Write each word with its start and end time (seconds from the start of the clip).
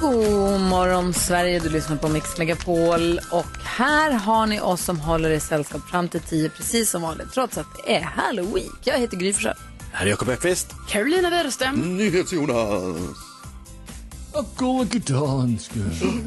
God 0.00 0.60
morgon 0.60 1.14
Sverige, 1.14 1.58
du 1.58 1.68
lyssnar 1.68 1.96
på 1.96 2.08
Mix 2.08 2.38
Megapol 2.38 3.20
och 3.30 3.46
här 3.64 4.12
har 4.12 4.46
ni 4.46 4.60
oss 4.60 4.84
som 4.84 5.00
håller 5.00 5.30
i 5.30 5.40
sällskap 5.40 5.88
fram 5.88 6.08
till 6.08 6.20
tio 6.20 6.50
precis 6.50 6.90
som 6.90 7.02
vanligt 7.02 7.32
trots 7.32 7.58
att 7.58 7.66
det 7.76 7.96
är 7.96 8.00
Halloween. 8.00 8.70
Jag 8.84 8.98
heter 8.98 9.16
Gry 9.16 9.32
Forssell. 9.32 9.56
Här 9.92 10.06
är 10.06 10.10
Jakob 10.10 10.28
Ekqvist. 10.28 10.74
Carolina 10.88 11.30
Widerström. 11.30 11.96
NyhetsJonas. 11.96 12.96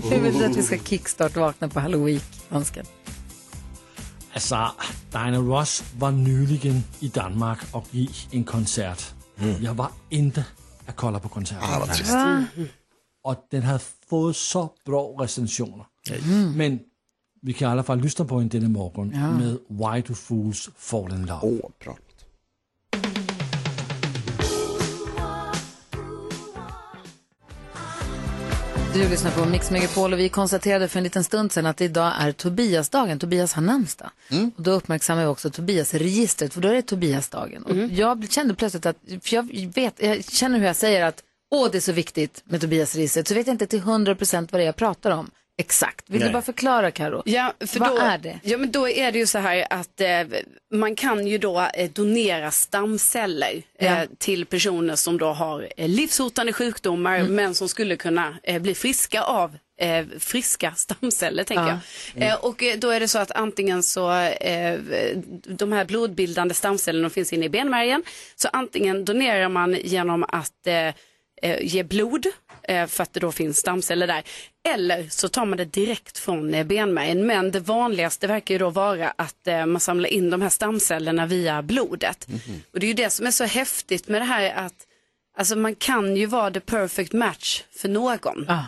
Hur 0.09 0.19
vill 0.19 0.39
du 0.39 0.45
att 0.45 0.57
vi 0.57 0.63
ska 0.63 0.77
kickstart-vakna 0.77 1.69
på 1.69 1.79
Halloween-dansken? 1.79 2.85
Altså, 4.33 4.71
Diana 5.11 5.37
Ross 5.37 5.83
var 5.97 6.11
nyligen 6.11 6.83
i 6.99 7.07
Danmark 7.07 7.59
och 7.71 7.85
gav 7.91 8.07
en 8.31 8.43
koncert. 8.43 9.03
Jag 9.59 9.73
var 9.73 9.87
inte 10.09 10.45
att 10.87 10.95
kolla 10.95 11.19
på 11.19 11.29
konserten. 11.29 11.63
Ah, 11.63 11.79
vad 11.79 11.93
trist. 11.93 12.13
Och 13.25 13.47
den 13.49 13.63
hade 13.63 13.79
fått 14.09 14.37
så 14.37 14.73
bra 14.85 15.15
recensioner. 15.19 15.85
Men 16.55 16.79
vi 17.41 17.53
kan 17.53 17.69
i 17.69 17.71
alla 17.71 17.83
fall 17.83 18.01
lyssna 18.01 18.25
på 18.25 18.39
den 18.39 18.49
denna 18.49 18.69
morgon 18.69 19.07
med 19.07 19.57
Why 19.67 20.01
Do 20.07 20.13
Fools 20.13 20.69
Fall 20.77 21.11
In 21.11 21.25
Love. 21.25 21.39
Åh, 21.41 21.69
bra. 21.83 21.97
Du 28.93 29.09
lyssnar 29.09 29.31
på 29.31 29.45
Mix 29.45 29.71
Megapol 29.71 30.13
och 30.13 30.19
vi 30.19 30.29
konstaterade 30.29 30.87
för 30.87 30.97
en 30.97 31.03
liten 31.03 31.23
stund 31.23 31.51
sedan 31.51 31.65
att 31.65 31.81
idag 31.81 32.13
är 32.19 32.31
Tobiasdagen. 32.31 33.19
Tobias 33.19 33.53
har 33.53 33.61
namnsdag. 33.61 34.09
Och 34.57 34.63
då 34.63 34.71
uppmärksammar 34.71 35.21
vi 35.21 35.27
också 35.27 35.49
Tobias-registret 35.49 36.53
för 36.53 36.61
då 36.61 36.67
är 36.67 36.73
det 36.73 36.81
Tobiasdagen. 36.81 37.63
Och 37.63 37.75
jag 37.75 38.31
kände 38.31 38.55
plötsligt 38.55 38.85
att, 38.85 38.97
för 39.21 39.35
jag 39.35 39.43
vet, 39.75 40.01
jag 40.01 40.23
känner 40.25 40.59
hur 40.59 40.65
jag 40.65 40.75
säger 40.75 41.05
att 41.05 41.23
åh 41.53 41.69
det 41.71 41.77
är 41.77 41.81
så 41.81 41.91
viktigt 41.91 42.41
med 42.45 42.61
Tobias-registret 42.61 43.27
så 43.27 43.33
vet 43.33 43.47
jag 43.47 43.53
inte 43.53 43.67
till 43.67 43.81
100% 43.81 44.47
vad 44.51 44.59
det 44.59 44.63
är 44.63 44.65
jag 44.65 44.75
pratar 44.75 45.11
om. 45.11 45.31
Exakt. 45.57 46.09
Vill 46.09 46.19
du 46.19 46.25
Nej. 46.25 46.33
bara 46.33 46.41
förklara 46.41 46.91
Karo? 46.91 47.21
Ja, 47.25 47.53
för 47.59 47.79
Vad 47.79 47.89
då, 47.89 47.97
är 47.97 48.17
det? 48.17 48.39
Ja, 48.43 48.57
men 48.57 48.71
då 48.71 48.89
är 48.89 49.11
det 49.11 49.19
ju 49.19 49.25
så 49.27 49.37
här 49.37 49.67
att 49.69 50.01
eh, 50.01 50.07
man 50.73 50.95
kan 50.95 51.27
ju 51.27 51.37
då 51.37 51.59
eh, 51.73 51.89
donera 51.91 52.51
stamceller 52.51 53.61
eh, 53.79 53.87
Ja. 53.93 54.05
till 54.17 54.45
personer 54.45 54.95
som 54.95 55.17
då 55.17 55.25
har 55.27 55.67
eh, 55.77 55.89
livshotande 55.89 56.53
sjukdomar 56.53 57.17
Mm. 57.19 57.35
men 57.35 57.55
som 57.55 57.69
skulle 57.69 57.95
kunna 57.95 58.37
eh, 58.43 58.61
bli 58.61 58.75
friska 58.75 59.21
av 59.23 59.57
eh, 59.79 60.05
friska 60.19 60.73
stamceller 60.75 61.43
tänker 61.43 61.63
Ja. 61.67 61.79
jag. 62.15 62.29
Eh, 62.29 62.35
och 62.35 62.63
då 62.77 62.89
är 62.89 62.99
det 62.99 63.07
så 63.07 63.19
att 63.19 63.31
antingen 63.31 63.83
så, 63.83 64.11
eh, 64.19 64.79
de 65.47 65.71
här 65.71 65.85
blodbildande 65.85 66.53
stamcellerna 66.53 67.09
finns 67.09 67.33
inne 67.33 67.45
i 67.45 67.49
benmärgen, 67.49 68.03
så 68.35 68.47
antingen 68.53 69.05
donerar 69.05 69.49
man 69.49 69.77
genom 69.83 70.23
att 70.27 70.67
eh, 71.43 71.57
ge 71.61 71.83
blod 71.83 72.25
eh, 72.63 72.87
för 72.87 73.03
att 73.03 73.13
det 73.13 73.19
då 73.19 73.31
finns 73.31 73.57
stamceller 73.57 74.07
där. 74.07 74.23
Eller 74.73 75.07
så 75.09 75.29
tar 75.29 75.45
man 75.45 75.57
det 75.57 75.65
direkt 75.65 76.17
från 76.17 76.53
eh, 76.53 76.65
benmärgen. 76.65 77.25
Men 77.25 77.51
det 77.51 77.59
vanligaste 77.59 78.27
verkar 78.27 78.55
ju 78.55 78.59
då 78.59 78.69
vara 78.69 79.13
att 79.15 79.47
eh, 79.47 79.65
man 79.65 79.79
samlar 79.79 80.09
in 80.09 80.29
de 80.29 80.41
här 80.41 80.49
stamcellerna 80.49 81.25
via 81.25 81.61
blodet. 81.61 82.27
Och 82.73 82.79
det 82.79 82.85
är 82.85 82.87
ju 82.87 82.93
det 82.93 83.09
som 83.09 83.27
är 83.27 83.31
så 83.31 83.43
häftigt 83.43 84.07
med 84.07 84.21
det 84.21 84.25
här 84.25 84.53
att 84.65 84.87
alltså 85.37 85.55
man 85.55 85.75
kan 85.75 86.15
ju 86.15 86.25
vara 86.25 86.51
the 86.51 86.59
perfect 86.59 87.13
match 87.13 87.63
för 87.71 87.89
någon. 87.89 88.45
Ah. 88.49 88.63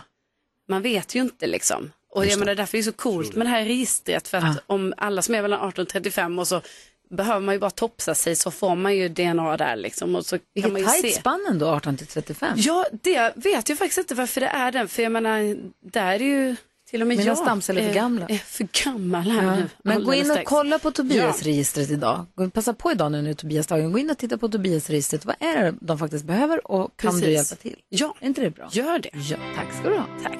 Man 0.68 0.82
vet 0.82 1.16
ju 1.16 1.22
inte 1.22 1.48
liksom. 1.48 1.92
Och 2.12 2.26
jag 2.26 2.40
menar 2.40 2.56
därför 2.56 2.78
är 2.78 2.80
det 2.80 2.86
så 2.86 2.92
coolt 2.92 3.36
med 3.36 3.46
det 3.48 3.52
här 3.52 3.66
registret 3.66 4.28
för 4.28 4.38
att 4.38 4.58
Ah. 4.58 4.62
om 4.68 4.94
alla 4.98 5.22
som 5.22 5.36
är 5.36 5.42
mellan 5.42 5.60
18 5.60 5.82
och 5.82 5.90
35 5.90 6.40
och 6.40 6.48
så 6.48 6.62
behöver 7.10 7.40
man 7.40 7.56
ju 7.56 7.60
bara 7.60 7.70
topsa 7.72 8.16
sig 8.16 8.36
så 8.36 8.52
får 8.52 8.76
man 8.76 8.96
ju 8.96 9.10
DNA 9.10 9.58
där 9.58 9.76
liksom 9.76 10.16
och 10.16 10.26
så 10.26 10.38
kan 10.38 10.46
man 10.56 10.74
Vilket 10.74 10.98
ju 10.98 11.02
tajt 11.02 11.14
se. 11.16 11.20
spann 11.20 11.46
ändå, 11.50 11.68
18 11.68 11.98
till 11.98 12.08
35. 12.08 12.54
Ja, 12.56 12.86
det 13.02 13.34
vet 13.36 13.70
jag 13.70 13.78
faktiskt 13.78 13.98
inte 13.98 14.16
varför 14.16 14.42
det 14.42 14.48
är 14.48 14.72
den. 14.72 14.88
För 14.88 15.04
jag 15.04 15.12
menar, 15.12 15.58
där 15.92 16.12
är 16.14 16.20
ju 16.20 16.56
till 16.90 17.02
och 17.02 17.08
med 17.08 17.18
Mina 17.18 17.28
jag 17.30 17.38
stamceller 17.38 17.82
är 17.82 17.86
för 17.86 17.92
är- 17.92 17.96
gamla. 17.96 18.26
Är 18.26 18.38
för 18.38 18.68
gammal 18.86 19.22
här 19.22 19.44
Ja. 19.44 19.56
nu. 19.56 19.70
Men 19.84 20.04
gå 20.04 20.14
in 20.14 20.22
och 20.22 20.26
strax. 20.36 20.50
kolla 20.50 20.80
på 20.80 20.92
Tobias-registret 20.92 21.90
idag. 21.90 22.26
Gå- 22.36 22.50
Passa 22.50 22.74
på 22.74 22.92
idag 22.92 23.12
när 23.12 23.22
det 23.24 23.30
är 23.30 23.34
Tobiasdagen. 23.34 23.92
Gå 23.92 24.00
in 24.00 24.10
och 24.10 24.18
titta 24.18 24.38
på 24.38 24.48
Tobias-registret. 24.50 25.26
Vad 25.26 25.36
är 25.40 25.64
det 25.64 25.74
de 25.82 26.00
faktiskt 26.00 26.26
behöver 26.26 26.72
och 26.72 26.98
kan 26.98 27.16
du 27.16 27.22
Precis. 27.22 27.36
hjälpa 27.36 27.56
till? 27.62 27.80
Ja, 27.90 28.16
Är 28.20 28.28
inte 28.28 28.42
det 28.42 28.50
bra? 28.52 28.70
gör 28.72 29.00
det. 29.00 29.10
Ja, 29.14 29.38
tack 29.56 29.74
ska 29.80 29.90
du 29.90 29.96
ha. 29.98 30.06
Tack. 30.24 30.38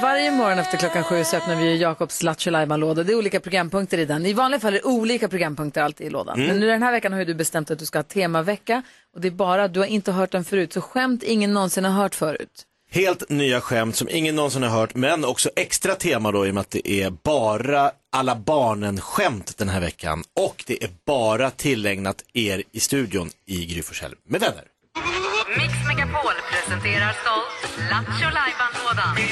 Varje 0.00 0.30
morgon 0.30 0.58
efter 0.58 0.78
klockan 0.78 1.04
sju 1.04 1.24
så 1.24 1.36
öppnar 1.36 1.56
vi 1.56 1.76
Jakobs 1.76 2.22
Lattjo 2.22 2.50
låda 2.76 3.02
Det 3.02 3.12
är 3.12 3.16
olika 3.16 3.40
programpunkter 3.40 3.98
i 3.98 4.04
den. 4.04 4.26
I 4.26 4.32
vanliga 4.32 4.60
fall 4.60 4.74
är 4.74 4.78
det 4.78 4.84
olika 4.84 5.28
programpunkter 5.28 5.82
alltid 5.82 6.06
i 6.06 6.10
lådan. 6.10 6.40
Men 6.46 6.60
nu 6.60 6.66
den 6.66 6.82
här 6.82 6.92
veckan 6.92 7.12
har 7.12 7.24
du 7.24 7.34
bestämt 7.34 7.70
att 7.70 7.78
du 7.78 7.86
ska 7.86 7.98
ha 7.98 8.02
temavecka. 8.02 8.82
Och 9.14 9.20
det 9.20 9.28
är 9.28 9.32
bara, 9.32 9.68
du 9.68 9.80
har 9.80 9.86
inte 9.86 10.12
hört 10.12 10.30
den 10.30 10.44
förut. 10.44 10.72
Så 10.72 10.80
skämt 10.80 11.22
ingen 11.22 11.52
någonsin 11.52 11.84
har 11.84 12.02
hört 12.02 12.14
förut. 12.14 12.66
Helt 12.90 13.30
nya 13.30 13.60
skämt 13.60 13.96
som 13.96 14.08
ingen 14.08 14.36
någonsin 14.36 14.62
har 14.62 14.70
hört, 14.70 14.94
men 14.94 15.24
också 15.24 15.50
extra 15.56 15.94
tema 15.94 16.32
då 16.32 16.46
i 16.46 16.50
och 16.50 16.54
med 16.54 16.60
att 16.60 16.70
det 16.70 16.88
är 16.88 17.10
bara 17.10 17.90
alla 18.12 18.36
barnen-skämt 18.36 19.58
den 19.58 19.68
här 19.68 19.80
veckan. 19.80 20.24
Och 20.40 20.64
det 20.66 20.84
är 20.84 20.90
bara 21.06 21.50
tillägnat 21.50 22.24
er 22.32 22.62
i 22.72 22.80
studion 22.80 23.30
i 23.46 23.66
Gry 23.66 23.82
Forssell 23.82 24.14
med 24.28 24.40
vänner. 24.40 24.64
Mix 25.56 25.72
Megapol 25.88 26.34
presenterar 26.52 27.12
stolt 27.22 27.90
Lattjo 27.90 28.28
Lajban-lådan. 28.92 29.22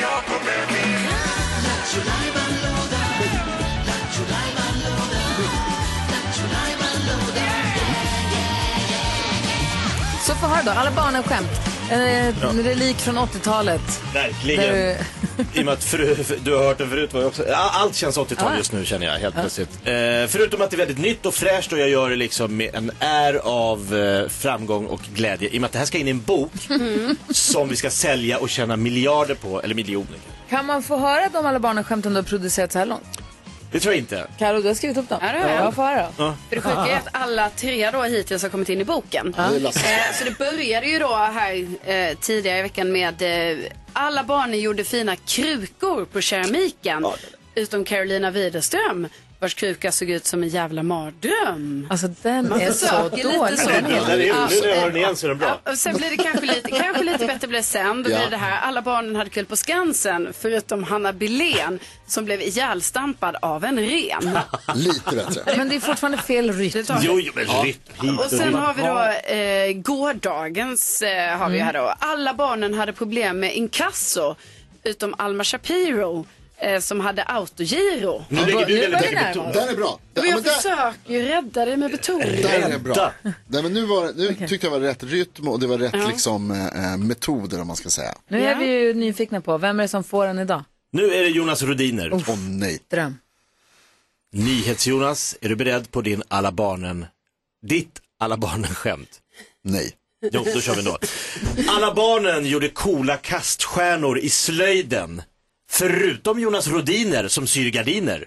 Så 10.26 10.34
få 10.34 10.46
höra 10.46 10.62
då, 10.62 10.70
alla 10.70 10.90
barnen 10.90 11.22
skämt. 11.22 11.69
En 11.90 12.62
relik 12.62 12.96
från 12.96 13.18
80-talet. 13.18 14.02
Verkligen. 14.14 14.62
Där 14.62 14.96
I 15.54 15.60
och 15.60 15.64
med 15.64 15.74
att 15.74 15.84
fru, 15.84 16.16
du 16.44 16.54
har 16.54 16.64
hört 16.64 16.78
den 16.78 16.90
förut 16.90 17.12
var 17.12 17.20
jag 17.20 17.28
också, 17.28 17.48
ja, 17.48 17.70
allt 17.74 17.94
känns 17.94 18.18
80-tal 18.18 18.56
just 18.56 18.72
nu 18.72 18.84
känner 18.84 19.06
jag 19.06 19.14
helt 19.18 19.34
plötsligt. 19.34 19.68
Eh, 19.84 19.92
förutom 20.28 20.62
att 20.62 20.70
det 20.70 20.76
är 20.76 20.78
väldigt 20.78 20.98
nytt 20.98 21.26
och 21.26 21.34
fräscht 21.34 21.72
och 21.72 21.78
jag 21.78 21.88
gör 21.88 22.10
det 22.10 22.16
liksom 22.16 22.56
med 22.56 22.74
en 22.74 22.90
är 23.00 23.34
av 23.34 23.96
eh, 23.96 24.28
framgång 24.28 24.86
och 24.86 25.00
glädje. 25.14 25.48
I 25.48 25.56
och 25.56 25.60
med 25.60 25.66
att 25.66 25.72
det 25.72 25.78
här 25.78 25.86
ska 25.86 25.98
in 25.98 26.06
i 26.06 26.10
en 26.10 26.20
bok 26.20 26.52
som 27.30 27.68
vi 27.68 27.76
ska 27.76 27.90
sälja 27.90 28.38
och 28.38 28.50
tjäna 28.50 28.76
miljarder 28.76 29.34
på, 29.34 29.62
eller 29.62 29.74
miljoner. 29.74 30.18
Kan 30.50 30.66
man 30.66 30.82
få 30.82 30.96
höra 30.96 31.28
de 31.32 31.46
alla 31.46 31.58
barnen 31.58 31.84
skämten 31.84 32.12
du 32.12 32.18
har 32.18 32.22
producerat 32.24 32.72
så 32.72 32.78
här 32.78 32.86
långt? 32.86 33.20
Det 33.72 33.80
tror 33.80 33.94
jag 33.94 33.98
inte. 33.98 34.26
Karo, 34.38 34.60
du 34.60 34.68
har 34.68 34.74
skrivit 34.74 34.96
upp 34.96 35.08
dem. 35.08 35.18
Ja, 35.22 35.32
det 35.32 35.38
har 35.38 35.48
jag. 35.48 35.64
Ja, 35.64 35.72
få 35.72 35.82
höra. 35.82 36.12
För 36.16 36.34
det 36.56 36.60
sjuka 36.60 36.86
är 36.86 36.96
att 36.96 37.08
alla 37.12 37.50
tre 37.50 37.90
då 37.90 38.02
hittills 38.02 38.42
har 38.42 38.50
kommit 38.50 38.68
in 38.68 38.80
i 38.80 38.84
boken. 38.84 39.34
Eh, 39.38 40.14
så 40.18 40.24
det 40.24 40.38
började 40.38 40.86
ju 40.86 40.98
då 40.98 41.16
här 41.16 41.66
eh, 41.84 42.16
tidigare 42.18 42.58
i 42.58 42.62
veckan 42.62 42.92
med 42.92 43.22
eh, 43.22 43.58
alla 43.92 44.24
barnen 44.24 44.60
gjorde 44.60 44.84
fina 44.84 45.16
krukor 45.16 46.04
på 46.04 46.20
keramiken. 46.20 47.06
Utom 47.54 47.84
Carolina 47.84 48.30
Widerström 48.30 49.08
vars 49.40 49.54
kruka 49.54 49.92
såg 49.92 50.10
ut 50.10 50.26
som 50.26 50.42
en 50.42 50.48
jävla 50.48 50.82
mardröm. 50.82 51.86
Alltså 51.90 52.08
den 52.22 52.48
Man 52.48 52.60
är 52.60 52.70
så 52.72 53.08
dålig. 53.08 53.58
så. 53.58 53.68
Den 53.68 53.86
är, 53.86 53.88
nu 53.88 54.00
när 54.06 54.16
jag 54.18 54.34
hör 54.34 54.86
den 54.86 54.96
igen 54.96 55.16
så 55.16 55.26
är 55.26 55.28
den 55.28 55.38
bra. 55.38 55.60
Ja, 55.64 55.70
och 55.72 55.78
sen 55.78 55.96
blir 55.96 56.10
det 56.10 56.16
kanske 56.16 56.46
lite, 56.46 56.70
kanske 56.70 57.04
lite 57.04 57.26
bättre 57.26 57.48
blir 57.48 57.58
det 57.58 57.62
sen. 57.64 58.02
Då 58.02 58.10
Ja. 58.10 58.18
blir 58.18 58.30
det 58.30 58.36
här, 58.36 58.60
alla 58.60 58.82
barnen 58.82 59.16
hade 59.16 59.30
kul 59.30 59.46
på 59.46 59.56
Skansen 59.56 60.32
förutom 60.40 60.84
Hanna 60.84 61.12
Billén 61.12 61.78
som 62.06 62.24
blev 62.24 62.40
ihjälstampad 62.42 63.36
av 63.42 63.64
en 63.64 63.78
ren. 63.78 64.38
Lite 64.74 65.16
bättre. 65.16 65.56
Men 65.56 65.68
det 65.68 65.76
är 65.76 65.80
fortfarande 65.80 66.18
fel 66.18 66.52
rytm. 66.52 66.84
Jo, 67.02 67.20
jo 67.20 67.32
men 67.34 67.44
rytm 67.44 67.64
hit 67.64 67.80
Och 68.20 68.30
sen 68.30 68.54
har 68.54 68.74
vi 68.74 68.82
då 68.82 69.34
eh, 69.34 69.72
gårdagens 69.82 71.02
eh, 71.02 71.38
har 71.38 71.50
vi 71.50 71.58
här 71.58 71.72
då. 71.72 71.94
Alla 71.98 72.34
barnen 72.34 72.74
hade 72.74 72.92
problem 72.92 73.40
med 73.40 73.54
inkasso 73.56 74.34
utom 74.84 75.14
Alma 75.18 75.44
Shapiro 75.44 76.26
eh, 76.62 76.80
som 76.80 77.00
hade 77.00 77.22
autogiro. 77.22 78.24
Nu 78.28 78.40
lägger 78.46 78.66
du 78.66 78.74
Nu 78.74 78.80
väldigt 78.80 79.12
närmare. 79.12 79.28
betoning. 79.28 79.52
Den 79.52 79.68
är 79.68 79.76
bra. 79.76 79.88
Och 79.88 80.00
Ja, 80.14 80.22
jag 80.24 80.34
men 80.34 80.42
där, 80.42 80.50
försöker 80.50 81.12
ju 81.12 81.22
rädda 81.22 81.64
det 81.64 81.76
med 81.76 81.90
betoning. 81.90 82.42
där 82.42 82.70
är 82.70 82.78
bra. 82.78 83.12
Nej, 83.22 83.62
men 83.62 83.72
nu, 83.72 83.84
var, 83.86 84.12
nu 84.16 84.34
tyckte 84.48 84.66
jag 84.66 84.70
var 84.70 84.80
rätt 84.80 85.02
rytm 85.02 85.48
och 85.48 85.60
det 85.60 85.66
var 85.66 85.78
rätt 85.78 86.08
liksom, 86.08 86.50
eh, 86.50 86.96
metoder 86.96 87.60
om 87.60 87.66
man 87.66 87.76
ska 87.76 87.88
säga. 87.90 88.14
Nu 88.28 88.44
är 88.44 88.54
vi 88.58 88.66
ju 88.66 88.94
nyfikna 88.94 89.40
på, 89.40 89.58
vem 89.58 89.80
är 89.80 89.84
det 89.84 89.88
som 89.88 90.04
får 90.04 90.26
den 90.26 90.38
idag? 90.38 90.64
Nu 90.92 91.14
är 91.14 91.22
det 91.22 91.28
Jonas 91.28 91.62
Rodiner. 91.62 92.12
Åh 92.12 92.36
nej. 92.38 92.78
Dröm. 92.90 93.16
NyhetsJonas, 94.32 95.36
är 95.40 95.48
du 95.48 95.56
beredd 95.56 95.90
på 95.90 96.00
din 96.02 96.22
alla 96.28 96.52
barnen, 96.52 97.06
ditt 97.66 98.00
alla 98.18 98.36
barnen-skämt? 98.36 99.20
Nej. 99.64 99.92
Jo, 100.32 100.46
då 100.54 100.60
kör 100.60 100.72
vi 100.74 100.78
ändå. 100.78 100.98
Alla 101.68 101.94
barnen 101.94 102.46
gjorde 102.46 102.68
coola 102.68 103.16
kaststjärnor 103.16 104.18
i 104.18 104.28
slöjden. 104.30 105.22
Förutom 105.70 106.40
Jonas 106.40 106.68
Rodiner 106.68 107.28
som 107.28 107.46
syr 107.46 107.70
gardiner. 107.70 108.24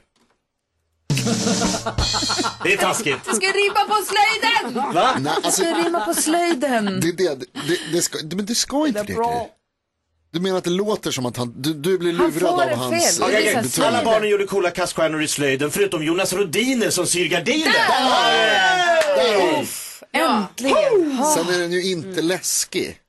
Det 2.64 2.74
är 2.74 2.78
taskigt. 2.78 3.18
Du 3.30 3.36
ska 3.36 3.48
rimma 3.48 3.80
på 3.88 4.04
slöjden! 4.06 4.94
Va? 4.94 5.16
Nej, 5.20 5.24
Du 5.24 5.30
alltså, 5.30 5.62
ska 5.62 5.76
rimma 5.76 6.00
på 6.06 6.14
slöjden. 6.14 6.86
det, 6.86 7.12
det, 7.12 7.36
det, 7.36 7.80
det, 7.92 8.02
ska, 8.02 8.18
men 8.36 8.46
det 8.46 8.56
ska 8.56 8.88
inte 8.88 9.04
det. 9.04 9.14
Gry. 9.14 9.48
Du 10.32 10.40
menar 10.40 10.58
att 10.58 10.64
det 10.64 10.70
låter 10.70 11.12
som 11.12 11.26
att 11.26 11.38
han, 11.38 11.54
du, 11.58 11.74
du 11.74 11.98
blir 11.98 12.14
Han 12.14 12.32
lurad 12.32 12.42
får 12.42 12.62
av 12.64 12.70
det 12.70 12.76
hans 12.76 13.18
fel. 13.18 13.32
Det 13.32 13.38
är 13.38 13.64
så 13.64 13.82
här 13.82 13.90
Okej. 13.90 13.98
Alla 13.98 14.06
barnen 14.06 14.30
gjorde 14.30 14.46
coola 14.46 14.72
kaststjärnor 14.72 15.22
i 15.22 15.28
slöjden 15.28 15.72
förutom 15.72 16.04
Jonas 16.04 16.34
Rodiner 16.34 16.90
som 16.90 17.08
syr 17.08 17.28
gardiner. 17.28 17.74
Äntligen. 20.12 21.12
Ha. 21.18 21.36
Sen 21.36 21.54
är 21.54 21.60
den 21.60 21.72
ju 21.72 21.92
inte 21.92 22.22
läskig. 22.22 23.00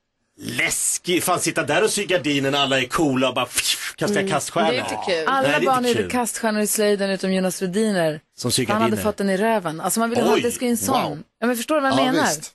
Läskig. 0.40 1.22
Fan 1.22 1.40
sitta 1.40 1.62
där 1.62 1.84
och 1.84 1.90
sy 1.90 2.06
gardinerna, 2.06 2.58
alla 2.58 2.80
är 2.80 2.84
coola 2.84 3.28
och 3.28 3.34
bara 3.34 3.46
pff, 3.46 3.94
kastar 3.96 4.22
Det 4.22 4.28
kaststjärnor. 4.28 4.72
är 4.72 4.78
inte 4.78 4.98
kul. 5.06 5.24
Alla 5.28 5.48
Nej, 5.48 5.60
det 5.60 5.66
är 5.66 5.70
barn 5.70 5.84
gjorde 5.84 6.10
kaststjärnor 6.10 6.60
i 6.62 6.66
slöjden 6.66 7.10
utom 7.10 7.32
Jonas 7.32 7.62
Rhodiner. 7.62 8.20
Som 8.36 8.52
syr 8.52 8.66
Han 8.66 8.82
hade 8.82 8.96
fått 8.96 9.16
den 9.16 9.30
i 9.30 9.36
röven. 9.36 9.80
Alltså 9.80 10.00
man 10.00 10.10
ville 10.10 10.22
ha 10.22 10.32
Oj, 10.32 10.36
att 10.38 10.42
det 10.42 10.52
skulle 10.52 10.70
en 10.70 10.76
sån. 10.76 11.02
wow. 11.02 11.18
Ja, 11.40 11.46
men 11.46 11.56
förstår 11.56 11.74
du 11.74 11.80
vad 11.80 11.90
jag 11.92 11.98
Ja, 12.00 12.12
menar? 12.12 12.26
visst. 12.26 12.52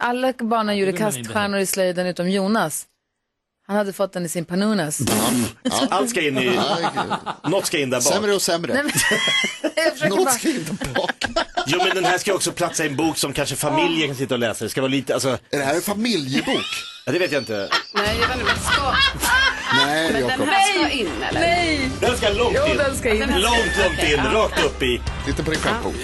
Alla 0.00 0.32
barnen 0.38 0.76
gjorde 0.76 0.92
kaststjärnor 0.92 1.58
i 1.60 1.66
slöjden 1.66 2.06
utom 2.06 2.30
Jonas. 2.30 2.86
Han 3.70 3.76
hade 3.78 3.92
fått 3.92 4.12
den 4.12 4.26
i 4.26 4.28
sin 4.28 4.44
panunas. 4.44 5.00
Allt 5.90 6.10
ska 6.10 6.20
in 6.20 6.38
i... 6.38 6.60
Något 7.44 7.66
ska 7.66 7.78
in 7.78 7.90
där 7.90 7.98
bak. 7.98 8.12
Sämre 8.14 8.34
och 8.34 8.42
sämre. 8.42 8.74
Nej, 8.74 8.82
men, 8.82 8.92
jag 9.76 9.92
försöker 9.92 10.08
Något 10.16 10.24
bara... 10.24 10.34
ska 10.34 10.48
inte 10.48 10.72
bak. 10.94 11.24
Jo 11.66 11.78
men 11.84 11.94
den 11.94 12.04
här 12.04 12.18
ska 12.18 12.34
också 12.34 12.52
platsa 12.52 12.84
i 12.84 12.88
en 12.88 12.96
bok 12.96 13.18
som 13.18 13.32
kanske 13.32 13.56
familjen 13.56 14.08
kan 14.08 14.16
sitta 14.16 14.34
och 14.34 14.38
läsa. 14.38 14.64
Det 14.64 14.70
ska 14.70 14.80
vara 14.80 14.90
lite, 14.90 15.14
alltså, 15.14 15.28
Är 15.50 15.58
det 15.58 15.64
här 15.64 15.74
en 15.74 15.82
familjebok? 15.82 16.64
ja, 17.06 17.12
det 17.12 17.18
vet 17.18 17.32
jag 17.32 17.42
inte. 17.42 17.68
Nej, 17.94 18.18
jag 18.20 18.28
vet 18.28 18.36
inte, 18.36 18.44
men 18.44 18.54
det 18.54 18.60
ska, 18.62 18.94
Nej, 19.86 20.12
men 20.12 20.20
den 20.20 20.30
Jakob. 20.30 20.46
här 20.48 20.78
ska 20.84 20.90
in 20.90 21.08
eller? 21.28 21.40
Nej! 21.40 21.90
Den 22.00 22.16
ska 22.16 22.28
långt 22.28 22.56
Jo, 22.58 22.66
in. 22.72 22.76
den 22.76 22.96
ska 22.96 23.10
in. 23.14 23.20
Långt, 23.20 23.76
långt 23.84 24.02
in, 24.12 24.32
rakt 24.32 24.64
upp 24.64 24.82
i. 24.82 25.00
Titta 25.26 25.42
på 25.42 25.50
din 25.50 25.60
skämtbok. 25.60 25.94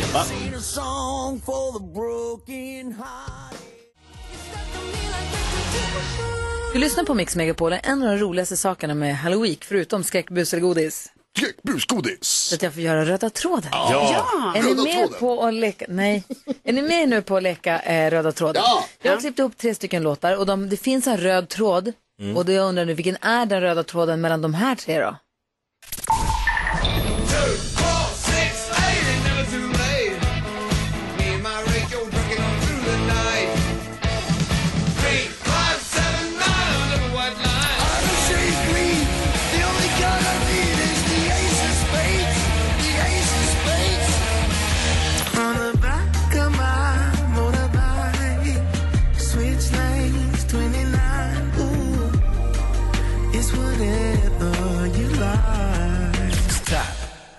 Du 6.76 6.80
lyssnar 6.80 7.04
på 7.04 7.14
Mix 7.14 7.36
Megapol, 7.36 7.72
en 7.82 8.02
av 8.02 8.08
de 8.08 8.18
roligaste 8.18 8.56
sakerna 8.56 8.94
med 8.94 9.16
Halloween, 9.16 9.56
förutom 9.60 10.04
skräckbus 10.04 10.52
eller 10.52 10.60
godis, 10.62 11.12
Busgodis. 11.62 12.52
är 12.52 12.56
att 12.56 12.62
jag 12.62 12.72
får 12.72 12.82
göra 12.82 13.04
röda 13.04 13.30
tråden. 13.30 13.68
Ja. 13.72 14.24
Är 14.56 14.62
ni 14.62 14.70
Röda 14.70 14.82
med 14.82 14.92
tråden. 14.92 15.18
på 15.20 15.42
att 15.46 15.54
leka? 15.54 15.84
Nej. 15.88 16.24
Är 16.64 16.72
ni 16.72 16.82
med 16.82 17.08
nu 17.08 17.22
på 17.22 17.36
att 17.36 17.42
leka 17.42 17.80
eh, 17.80 18.10
röda 18.10 18.32
tråden? 18.32 18.62
Ja. 18.66 18.84
Jag 19.02 19.12
har 19.12 19.20
klippt 19.20 19.38
ihop 19.38 19.56
tre 19.56 19.74
stycken 19.74 20.02
låtar 20.02 20.36
och 20.36 20.46
de, 20.46 20.68
det 20.68 20.76
finns 20.76 21.06
en 21.06 21.16
röd 21.16 21.48
tråd. 21.48 21.92
Och 22.36 22.44
då 22.44 22.52
jag 22.52 22.68
undrar 22.68 22.84
nu, 22.84 22.94
vilken 22.94 23.16
är 23.20 23.46
den 23.46 23.60
röda 23.60 23.82
tråden 23.82 24.20
mellan 24.20 24.42
de 24.42 24.54
här 24.54 24.74
tre 24.74 25.00
då? 25.00 25.16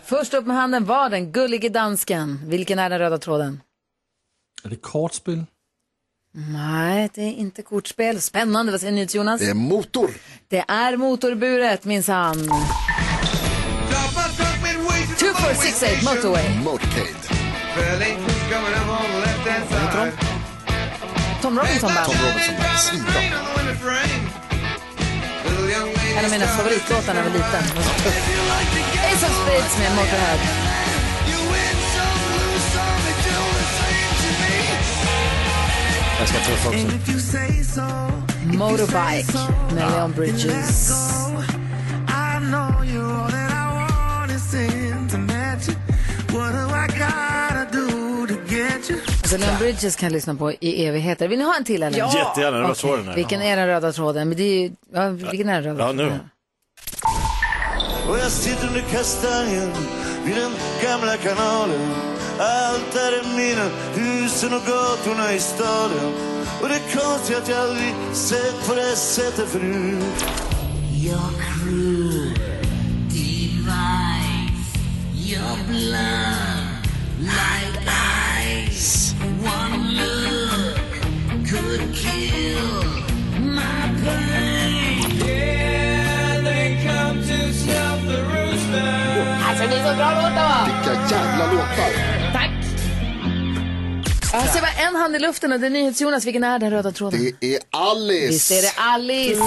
Först 0.07 0.33
upp 0.33 0.45
med 0.45 0.56
handen 0.56 0.86
var 0.86 1.09
den 1.09 1.31
gullige 1.31 1.69
dansken. 1.69 2.39
Vilken 2.44 2.80
är 2.80 2.89
den 2.89 3.00
röda 3.00 3.18
tråden? 3.18 3.62
Är 4.63 4.69
det 4.69 4.75
kortspel? 4.75 5.45
Nej, 6.31 7.09
det 7.13 7.21
är 7.21 7.33
inte 7.33 7.62
kortspel. 7.62 8.21
Spännande, 8.21 8.71
vad 8.71 8.81
säger 8.81 8.94
ni 8.94 9.07
Jonas? 9.09 9.42
Det 9.42 9.50
är 9.50 9.54
motor. 9.54 10.09
Det 10.48 10.65
är 10.68 10.98
motorburet 10.98 11.86
minsann. 11.86 12.38
2468 15.18 16.15
Motorway. 16.15 16.63
Motorcade. 16.63 17.07
Tom 21.42 21.59
Robinson 21.59 21.94
Band. 21.94 22.06
Tom 22.06 22.15
Robinson. 22.15 22.56
Svinbra. 22.77 23.48
En 26.18 26.25
av 26.25 26.31
mina 26.31 26.48
favoritlåtar 26.48 27.14
när 27.14 27.24
jag 27.24 27.30
var 27.30 27.38
liten. 27.38 27.64
Ace 29.14 29.25
of 29.25 29.34
Spades 29.34 29.78
med 29.80 29.92
Motorhead. 29.96 30.40
Jag 36.19 36.28
ska 36.30 36.38
tuffa 36.38 36.69
också. 36.69 36.88
Motorbike 38.46 39.38
med 39.75 39.92
Leon 39.92 40.12
Bridges. 40.12 40.92
Alltså 49.28 49.38
Leon 49.38 49.60
Bridges 49.60 49.96
kan 49.96 50.08
jag 50.08 50.14
lyssna 50.14 50.36
på 50.36 50.52
i 50.52 50.86
evigheter. 50.86 51.28
Vill 51.28 51.40
ni 51.40 51.46
ha 51.46 51.56
en 51.56 51.64
till 51.64 51.84
eller? 51.84 51.98
Jättegärna, 51.98 52.58
det 52.58 52.68
var 52.68 52.74
svår 52.74 52.98
den 52.98 53.08
här. 53.08 53.16
Vilken 53.16 53.42
är 53.42 53.58
den 53.58 53.68
röda 53.68 53.92
tråden? 53.92 54.30
Men 54.30 54.38
det 54.38 54.44
är 54.44 54.62
ju, 54.62 54.72
ja, 54.94 55.10
vilken 55.10 55.50
är 55.50 55.62
den 55.62 55.64
röda 55.64 55.84
Ja, 55.86 55.92
nu. 55.92 56.04
tråden? 56.04 56.20
Och 58.10 58.18
jag 58.20 58.32
sitter 58.32 58.68
under 58.68 58.82
kastanjen 58.82 59.72
vid 60.26 60.36
den 60.36 60.52
gamla 60.84 61.18
kanalen 61.18 61.94
Allt 62.40 62.94
där 62.94 63.12
är 63.12 63.38
minnen, 63.38 63.72
husen 63.96 64.54
och 64.54 64.62
gatorna 64.68 65.34
i 65.34 65.40
staden 65.40 66.14
Och 66.62 66.70
det 66.70 66.76
är 66.76 67.00
konstigt 67.00 67.38
att 67.38 67.50
jag 67.50 67.60
aldrig 67.60 67.94
sett 68.14 68.68
på 68.68 68.76
det 68.76 68.96
sättet 68.96 69.50
förut 69.50 70.26
Your 71.06 71.30
crew 71.42 72.34
divides 73.10 74.76
your 75.32 75.58
blood 75.68 76.68
like 77.20 77.67
Alltså 89.50 89.68
det 89.68 89.76
är 89.76 89.92
så 89.92 89.96
bra 89.98 90.10
låtar 90.10 90.66
Vilka 90.66 91.16
jävla 91.16 91.52
låtar. 91.54 92.18
Jag 94.34 94.50
ser 94.50 94.62
bara 94.62 94.88
en 94.88 94.96
hand 94.96 95.16
i 95.16 95.19
luften 95.19 95.52
och 95.54 95.60
det 95.60 95.66
är 95.66 95.69
NyhetsJonas. 95.69 96.26
Vilken 96.26 96.44
är 96.44 96.60
den 96.60 96.72
röda 96.72 96.92
tråden? 96.92 97.34
Det 97.40 97.56
är 97.56 97.60
Alice. 97.72 98.28
Visst 98.28 98.52
är 98.52 98.62
det 98.62 98.72
Alice. 98.78 99.42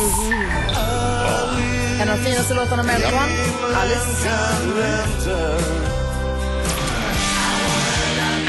En 2.01 2.11
av 2.11 2.17
de 2.17 2.25
finaste 2.25 2.55
låtarna 2.55 2.83
med 2.83 2.97
Elton. 2.97 3.13
Alice. 3.75 4.31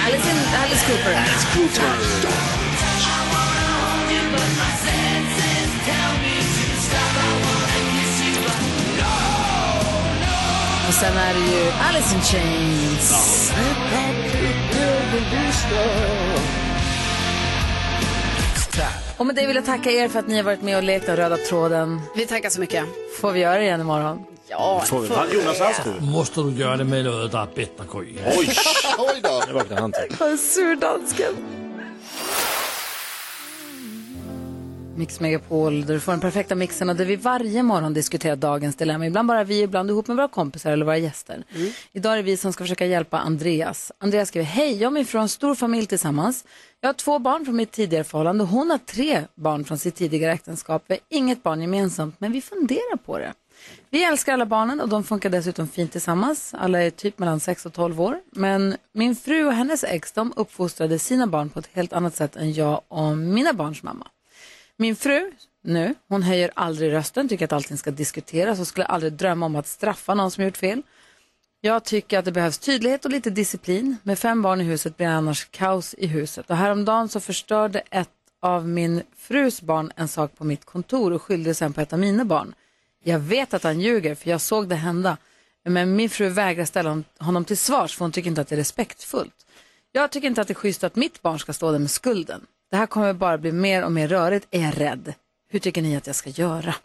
Alice, 0.05 0.29
Alice 0.63 0.85
Cooper. 0.87 1.15
Alice 1.15 1.47
Cooper. 1.53 2.60
Och 10.87 10.93
sen 10.93 11.17
är 11.17 11.33
det 11.33 11.39
ju 11.39 11.71
Alice 11.71 12.15
in 12.15 12.21
Chains. 12.21 13.51
Och 19.17 19.25
med 19.25 19.35
det 19.35 19.45
vill 19.45 19.55
jag 19.55 19.65
tacka 19.65 19.91
er 19.91 20.07
för 20.07 20.19
att 20.19 20.27
ni 20.27 20.35
har 20.37 20.43
varit 20.43 20.61
med 20.61 20.77
och 20.77 20.83
lekt 20.83 21.05
den 21.05 21.15
röda 21.15 21.37
tråden. 21.37 22.01
Vi 22.15 22.25
tackar 22.25 22.49
så 22.49 22.59
mycket. 22.59 22.85
Får 23.21 23.31
vi 23.31 23.39
göra 23.39 23.57
det 23.57 23.63
igen 23.63 23.81
imorgon? 23.81 24.23
Ja, 24.47 24.83
Får 24.85 24.99
vi- 24.99 25.07
Va? 25.07 25.25
Jonas 25.33 25.59
hans 25.59 25.77
tur. 25.83 25.99
Måste 26.11 26.41
du 26.41 26.51
göra 26.51 26.77
det 26.77 26.83
med 26.83 27.05
något 27.05 27.31
där 27.31 27.39
är 27.41 27.45
bättre 27.55 27.83
Gry? 27.93 28.15
Oj, 28.37 28.49
Oj 28.97 29.19
då. 29.23 29.43
nu 29.47 29.53
vaknade 29.53 29.81
han 29.81 29.91
till. 29.91 30.15
Vad 30.19 30.39
sur 30.39 30.75
dansken. 30.75 31.33
Mix 34.95 35.19
Megapol, 35.19 35.85
där 35.85 35.93
du 35.93 35.99
får 35.99 36.11
den 36.11 36.21
perfekta 36.21 36.55
mixen 36.55 36.89
och 36.89 36.95
där 36.95 37.05
vi 37.05 37.15
varje 37.15 37.63
morgon 37.63 37.93
diskuterar 37.93 38.35
dagens 38.35 38.75
dilemma. 38.75 39.05
Ibland 39.07 39.27
bara 39.27 39.43
vi, 39.43 39.61
ibland 39.61 39.89
ihop 39.89 40.07
med 40.07 40.17
våra 40.17 40.27
kompisar 40.27 40.71
eller 40.71 40.85
våra 40.85 40.97
gäster. 40.97 41.43
Idag 41.91 42.13
är 42.13 42.17
det 42.17 42.23
vi 42.23 42.37
som 42.37 42.53
ska 42.53 42.63
försöka 42.63 42.85
hjälpa 42.85 43.19
Andreas. 43.19 43.91
Andreas 43.97 44.27
skriver, 44.27 44.45
hej, 44.45 44.77
jag 44.77 44.87
och 44.87 44.93
min 44.93 45.05
fru 45.05 45.17
har 45.17 45.23
en 45.23 45.29
stor 45.29 45.55
familj 45.55 45.85
tillsammans. 45.85 46.45
Jag 46.81 46.89
har 46.89 46.93
två 46.93 47.19
barn 47.19 47.45
från 47.45 47.55
mitt 47.55 47.71
tidigare 47.71 48.03
förhållande 48.03 48.43
och 48.43 48.49
hon 48.49 48.71
har 48.71 48.77
tre 48.77 49.23
barn 49.35 49.65
från 49.65 49.77
sitt 49.77 49.95
tidigare 49.95 50.33
äktenskap. 50.33 50.83
Vi 50.87 50.93
har 50.93 51.17
inget 51.17 51.43
barn 51.43 51.61
gemensamt, 51.61 52.15
men 52.19 52.31
vi 52.31 52.41
funderar 52.41 52.97
på 52.97 53.17
det. 53.17 53.33
Vi 53.89 54.03
älskar 54.03 54.33
alla 54.33 54.45
barnen 54.45 54.81
och 54.81 54.89
de 54.89 55.03
funkar 55.03 55.29
dessutom 55.29 55.67
fint 55.67 55.91
tillsammans. 55.91 56.53
Alla 56.57 56.83
är 56.83 56.89
typ 56.89 57.19
mellan 57.19 57.39
6 57.39 57.65
och 57.65 57.73
12 57.73 58.01
år. 58.01 58.19
Men 58.31 58.75
min 58.93 59.15
fru 59.15 59.45
och 59.45 59.53
hennes 59.53 59.83
ex 59.83 60.11
de 60.11 60.33
uppfostrade 60.35 60.99
sina 60.99 61.27
barn 61.27 61.49
på 61.49 61.59
ett 61.59 61.69
helt 61.73 61.93
annat 61.93 62.15
sätt 62.15 62.35
än 62.35 62.53
jag 62.53 62.81
och 62.87 63.17
mina 63.17 63.53
barns 63.53 63.83
mamma. 63.83 64.07
Min 64.81 64.95
fru 64.95 65.31
nu, 65.63 65.95
hon 66.07 66.23
höjer 66.23 66.51
aldrig 66.55 66.93
rösten, 66.93 67.29
tycker 67.29 67.45
att 67.45 67.53
allting 67.53 67.77
ska 67.77 67.91
diskuteras 67.91 68.59
och 68.59 68.67
skulle 68.67 68.85
aldrig 68.85 69.13
drömma 69.13 69.45
om 69.45 69.55
att 69.55 69.67
straffa 69.67 70.13
någon 70.13 70.31
som 70.31 70.43
gjort 70.43 70.57
fel. 70.57 70.81
Jag 71.61 71.83
tycker 71.83 72.19
att 72.19 72.25
det 72.25 72.31
behövs 72.31 72.57
tydlighet 72.57 73.05
och 73.05 73.11
lite 73.11 73.29
disciplin. 73.29 73.97
Med 74.03 74.19
fem 74.19 74.41
barn 74.41 74.61
i 74.61 74.63
huset 74.63 74.97
blir 74.97 75.07
det 75.07 75.13
annars 75.13 75.45
kaos 75.45 75.95
i 75.97 76.07
huset. 76.07 76.49
Och 76.49 76.55
häromdagen 76.55 77.09
så 77.09 77.19
förstörde 77.19 77.79
ett 77.79 78.09
av 78.41 78.67
min 78.67 79.03
frus 79.17 79.61
barn 79.61 79.91
en 79.95 80.07
sak 80.07 80.37
på 80.37 80.43
mitt 80.43 80.65
kontor 80.65 81.13
och 81.13 81.21
skyllde 81.21 81.53
sen 81.53 81.73
på 81.73 81.81
ett 81.81 81.93
av 81.93 81.99
mina 81.99 82.25
barn. 82.25 82.53
Jag 83.03 83.19
vet 83.19 83.53
att 83.53 83.63
han 83.63 83.79
ljuger 83.79 84.15
för 84.15 84.29
jag 84.29 84.41
såg 84.41 84.69
det 84.69 84.75
hända. 84.75 85.17
Men 85.63 85.95
min 85.95 86.09
fru 86.09 86.29
vägrar 86.29 86.65
ställa 86.65 87.03
honom 87.19 87.45
till 87.45 87.57
svars 87.57 87.97
för 87.97 88.05
hon 88.05 88.11
tycker 88.11 88.29
inte 88.29 88.41
att 88.41 88.47
det 88.47 88.55
är 88.55 88.57
respektfullt. 88.57 89.45
Jag 89.91 90.11
tycker 90.11 90.27
inte 90.27 90.41
att 90.41 90.47
det 90.47 90.53
är 90.53 90.55
schysst 90.55 90.83
att 90.83 90.95
mitt 90.95 91.21
barn 91.21 91.39
ska 91.39 91.53
stå 91.53 91.71
där 91.71 91.79
med 91.79 91.91
skulden. 91.91 92.45
Det 92.71 92.77
här 92.77 92.85
kommer 92.85 93.13
bara 93.13 93.37
bli 93.37 93.51
mer 93.51 93.83
och 93.83 93.91
mer 93.91 94.07
rörigt, 94.07 94.47
är 94.51 94.61
jag 94.61 94.79
rädd. 94.79 95.13
Hur 95.49 95.59
tycker 95.59 95.81
ni 95.81 95.97
att 95.97 96.07
jag 96.07 96.15
ska 96.15 96.29
göra? 96.29 96.75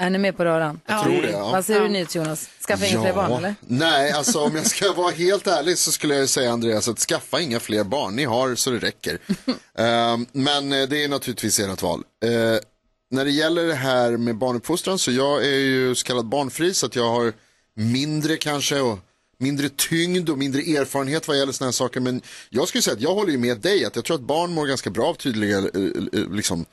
Är 0.00 0.10
ni 0.10 0.18
med 0.18 0.36
på 0.36 0.44
röran? 0.44 0.80
Jag 0.86 1.02
tror 1.02 1.22
det, 1.22 1.30
ja. 1.30 1.50
Vad 1.50 1.64
säger 1.64 1.80
du 1.80 1.88
nyhets 1.88 2.16
Jonas? 2.16 2.48
Skaffa 2.66 2.86
inga 2.86 3.02
fler 3.02 3.14
barn 3.14 3.32
eller? 3.32 3.54
Nej, 3.60 4.12
alltså 4.12 4.40
om 4.40 4.56
jag 4.56 4.66
ska 4.70 4.92
vara 4.92 5.10
helt 5.10 5.46
ärlig 5.46 5.78
så 5.78 5.92
skulle 5.92 6.14
jag 6.14 6.28
säga 6.28 6.52
Andreas 6.52 6.88
att 6.88 6.98
skaffa 6.98 7.40
inga 7.40 7.60
fler 7.60 7.84
barn. 7.84 8.16
Ni 8.16 8.24
har 8.24 8.54
så 8.54 8.70
det 8.70 8.78
räcker. 8.78 9.18
Ehm, 9.74 10.26
men 10.32 10.72
eh, 10.72 10.88
det 10.88 11.04
är 11.04 11.08
naturligtvis 11.08 11.60
ert 11.60 11.82
val. 11.82 12.02
Eh, 12.24 12.30
när 13.10 13.24
det 13.24 13.30
gäller 13.30 13.66
det 13.66 13.74
här 13.74 14.16
med 14.16 14.36
barnuppfostran 14.36 14.98
så 14.98 15.10
jag 15.12 15.44
är 15.44 15.58
ju 15.58 15.94
så 15.94 16.06
kallad 16.06 16.26
barnfri 16.26 16.74
så 16.74 16.86
att 16.86 16.96
jag 16.96 17.10
har 17.10 17.32
mindre 17.74 18.36
kanske 18.36 18.80
och 18.80 18.98
mindre 19.38 19.68
tyngd 19.68 20.30
och 20.30 20.38
mindre 20.38 20.60
erfarenhet 20.62 21.28
vad 21.28 21.38
gäller 21.38 21.52
sådana 21.52 21.68
här 21.68 21.72
saker. 21.72 22.00
Men 22.00 22.20
jag 22.50 22.68
skulle 22.68 22.82
säga 22.82 22.94
att 22.94 23.00
jag 23.00 23.14
håller 23.14 23.32
ju 23.32 23.38
med 23.38 23.58
dig 23.60 23.84
att 23.84 23.96
jag 23.96 24.04
tror 24.04 24.14
att 24.16 24.22
barn 24.22 24.52
mår 24.52 24.66
ganska 24.66 24.90
bra 24.90 25.06
av 25.06 25.14
tydliga, 25.14 25.58
eh, 25.58 25.64
eh, 26.12 26.30
liksom, 26.30 26.64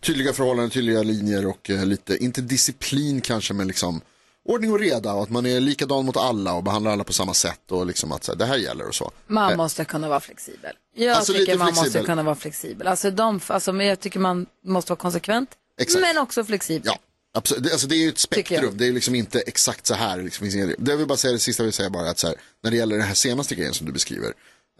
tydliga 0.00 0.32
förhållanden, 0.32 0.70
tydliga 0.70 1.02
linjer 1.02 1.46
och 1.46 1.70
eh, 1.70 1.86
lite, 1.86 2.16
inte 2.16 2.40
disciplin 2.40 3.20
kanske 3.20 3.54
men 3.54 3.68
liksom 3.68 4.00
ordning 4.44 4.72
och 4.72 4.78
reda 4.80 5.12
och 5.12 5.22
att 5.22 5.30
man 5.30 5.46
är 5.46 5.60
likadan 5.60 6.04
mot 6.04 6.16
alla 6.16 6.54
och 6.54 6.62
behandlar 6.62 6.92
alla 6.92 7.04
på 7.04 7.12
samma 7.12 7.34
sätt 7.34 7.72
och 7.72 7.86
liksom 7.86 8.12
att 8.12 8.24
så 8.24 8.32
här, 8.32 8.38
det 8.38 8.46
här 8.46 8.56
gäller 8.56 8.88
och 8.88 8.94
så. 8.94 9.10
Man 9.26 9.50
Eh, 9.50 9.56
måste 9.56 9.84
kunna 9.84 10.08
vara 10.08 10.20
flexibel. 10.20 10.72
Jag 10.94 11.16
Alltså, 11.16 11.32
tycker 11.32 11.58
man 11.58 11.66
måste 11.66 11.80
flexibel. 11.82 12.06
kunna 12.06 12.22
vara 12.22 12.34
flexibel. 12.34 12.86
Alltså, 12.86 13.10
de, 13.10 13.40
alltså, 13.46 13.72
men 13.72 13.86
jag 13.86 14.00
tycker 14.00 14.20
man 14.20 14.46
måste 14.64 14.90
vara 14.92 14.98
konsekvent, 15.00 15.50
Exakt. 15.80 16.00
men 16.02 16.18
också 16.18 16.44
flexibel. 16.44 16.82
Ja, 16.86 16.98
absolut. 17.38 17.64
Det, 17.64 17.72
alltså, 17.72 17.86
det 17.86 17.94
är 17.94 17.98
ju 17.98 18.08
ett 18.08 18.16
Tycker 18.30 18.38
jag. 18.38 18.44
spektrum. 18.46 18.74
Det 18.78 18.86
är 18.86 18.92
liksom 18.92 19.14
inte 19.14 19.40
exakt 19.40 19.86
så 19.86 19.94
här. 19.94 20.22
Liksom, 20.22 20.48
det 20.78 20.90
jag 20.90 20.96
vill 20.96 21.06
bara 21.06 21.18
säga, 21.18 21.32
det 21.32 21.38
sista 21.38 21.62
jag 21.62 21.64
vill 21.64 21.72
säga 21.72 21.90
bara 21.90 22.10
att 22.10 22.18
så 22.18 22.26
här, 22.26 22.36
när 22.62 22.70
det 22.70 22.76
gäller 22.76 22.96
den 22.98 23.06
här 23.06 23.14
senaste 23.14 23.54
grejen 23.54 23.74
som 23.74 23.86
du 23.86 23.92
beskriver 23.92 24.32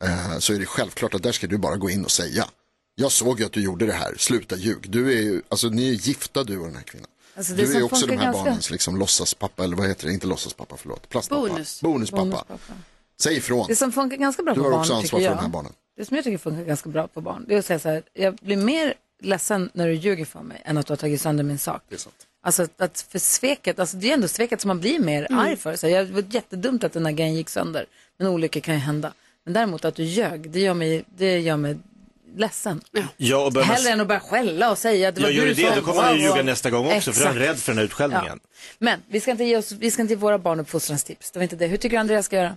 eh, 0.03 0.39
så 0.39 0.53
är 0.55 0.59
det 0.59 0.67
självklart 0.67 1.15
att 1.15 1.23
där 1.23 1.33
ska 1.33 1.47
du 1.47 1.59
bara 1.59 1.77
gå 1.77 1.91
in 1.91 2.05
och 2.05 2.11
säga. 2.11 2.49
Jag 2.95 3.13
såg 3.13 3.41
ju 3.41 3.47
att 3.47 3.53
du 3.53 3.61
gjorde 3.63 3.87
det 3.87 3.93
här, 3.93 4.15
sluta 4.19 4.57
ljug. 4.57 4.91
Du 4.91 5.13
är 5.19 5.23
ju, 5.23 5.43
alltså 5.49 5.69
ni 5.69 5.89
är 5.89 5.93
gifta 5.93 6.45
du 6.45 6.59
och 6.59 6.67
den 6.67 6.77
här 6.77 6.83
kvinnan. 6.83 7.09
Alltså, 7.37 7.53
det 7.53 7.63
du 7.63 7.73
är 7.73 7.77
ju 7.77 7.83
också 7.83 8.07
de 8.07 8.17
här 8.17 8.25
ganska- 8.25 8.45
barnens 8.45 8.71
liksom, 8.71 8.97
låtsaspappa, 8.97 9.65
eller 9.65 9.77
vad 9.77 9.89
heter 9.89 10.07
det, 10.07 10.13
inte 10.13 10.27
låtsaspappa, 10.27 10.77
förlåt. 10.77 11.09
Plastpappa. 11.09 11.49
Bonus. 11.49 11.81
Bonuspappa. 11.81 12.23
Bonuspappa. 12.25 12.59
Säg 13.21 13.37
ifrån. 13.37 13.67
Det 13.69 13.77
som 13.77 13.93
funkar 13.93 14.17
ganska 14.17 14.43
bra 14.43 14.55
Du 14.55 14.61
på 14.61 14.65
har 14.67 14.71
barn, 14.71 14.81
också 14.81 14.93
ansvar 14.95 15.03
tycker 15.03 15.17
för 15.17 15.25
jag. 15.25 15.37
de 15.37 15.43
här 15.43 15.49
barnen. 15.49 15.73
Det 15.97 16.05
som 16.05 16.17
jag 16.17 16.25
tycker 16.25 16.39
funkar 16.39 16.65
ganska 16.65 16.89
bra 16.89 17.09
på 17.09 17.21
barn, 17.21 17.45
det 17.49 17.55
är 17.55 17.59
att 17.59 17.67
säga 17.67 17.79
så 17.79 17.89
här, 17.89 18.03
jag 18.15 18.35
blir 18.35 18.57
mer 18.57 18.95
ledsen 19.23 19.71
när 19.75 19.87
du 19.89 19.95
ljuger 19.95 20.25
för 20.25 20.41
mig 20.43 20.63
än 20.65 20.79
att 20.79 20.87
du 20.87 20.93
har 20.93 20.97
tagit 20.97 21.21
sönder 21.21 21.45
min 21.45 21.59
sak. 21.59 21.83
Det 21.89 21.95
är 21.95 21.99
sant. 21.99 22.27
Alltså 22.49 22.67
att 22.79 23.07
för 23.11 23.19
sveket, 23.19 23.79
alltså 23.79 23.97
det 23.97 24.11
är 24.11 24.15
ändå 24.15 24.29
sveket 24.29 24.61
som 24.61 24.69
man 24.69 24.81
blir 24.81 24.99
mer 24.99 25.27
arg 25.31 25.57
för. 25.57 25.77
Så 25.77 25.89
jag, 25.89 26.07
det 26.07 26.13
var 26.13 26.25
jättedumt 26.31 26.85
att 26.85 26.93
den 26.93 27.07
här 27.07 27.13
grejen 27.13 27.35
gick 27.35 27.49
sönder. 27.49 27.87
Men 28.19 28.27
olyckor 28.27 28.61
kan 28.61 28.75
ju 28.75 28.81
hända. 28.81 29.13
Men 29.45 29.55
däremot 29.55 29.85
att 29.85 29.95
du 29.95 30.05
ljög, 30.05 30.51
det 30.51 30.61
gör 30.61 30.75
mig, 30.75 31.05
det 31.17 31.39
gör 31.39 31.57
mig 31.57 31.77
ledsen. 32.37 32.81
Ja, 33.17 33.51
man... 33.55 33.63
Hellre 33.63 33.91
än 33.91 34.01
att 34.01 34.09
börja 34.09 34.21
skälla 34.21 34.71
och 34.71 34.79
säga 34.79 35.09
att 35.09 35.15
det 35.15 35.21
var 35.21 35.29
Jag 35.29 35.37
gör 35.37 35.47
du 35.47 35.55
det, 35.55 35.75
då 35.75 35.81
kommer 35.81 36.03
han 36.03 36.15
ju 36.15 36.21
Wow, 36.21 36.29
wow. 36.29 36.37
ljuga 36.37 36.51
nästa 36.51 36.71
gång 36.71 36.87
också 36.93 37.13
för 37.13 37.25
han 37.25 37.37
är 37.37 37.41
Exakt. 37.41 37.51
rädd 37.51 37.63
för 37.63 37.73
den 37.73 37.79
här 37.79 37.85
utskällningen. 37.85 38.41
Men 38.79 39.01
vi 39.09 39.21
ska 39.21 39.31
inte 39.31 39.45
ge, 39.45 39.57
oss, 39.57 39.73
vi 39.73 39.91
ska 39.91 40.03
inte 40.03 40.15
ge 40.15 40.21
våra 40.21 40.39
barn 40.39 40.61
uppfostranstips. 40.61 41.31
Det 41.31 41.39
var 41.39 41.43
inte 41.43 41.57
det. 41.57 41.67
Hur 41.67 41.77
tycker 41.77 41.97
du 41.97 42.01
Andreas 42.01 42.27
ska 42.27 42.37
göra? 42.37 42.55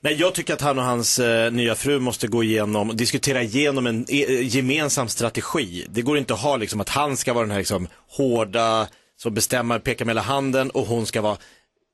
Nej, 0.00 0.14
jag 0.14 0.34
tycker 0.34 0.54
att 0.54 0.60
han 0.60 0.78
och 0.78 0.84
hans 0.84 1.18
eh, 1.18 1.52
nya 1.52 1.74
fru 1.74 1.98
måste 1.98 2.26
gå 2.28 2.44
igenom, 2.44 2.96
diskutera 2.96 3.42
igenom 3.42 3.86
en 3.86 4.06
eh, 4.08 4.56
gemensam 4.56 5.08
strategi. 5.08 5.86
Det 5.90 6.02
går 6.02 6.18
inte 6.18 6.34
att 6.34 6.40
ha 6.40 6.56
liksom 6.56 6.80
att 6.80 6.88
han 6.88 7.16
ska 7.16 7.32
vara 7.32 7.44
den 7.44 7.50
här 7.50 7.58
liksom 7.58 7.88
hårda, 8.08 8.88
som 9.18 9.34
bestämmer, 9.34 9.78
pekar 9.78 10.04
med 10.04 10.12
hela 10.12 10.22
handen 10.22 10.70
och 10.70 10.86
hon 10.86 11.06
ska 11.06 11.20
vara 11.20 11.36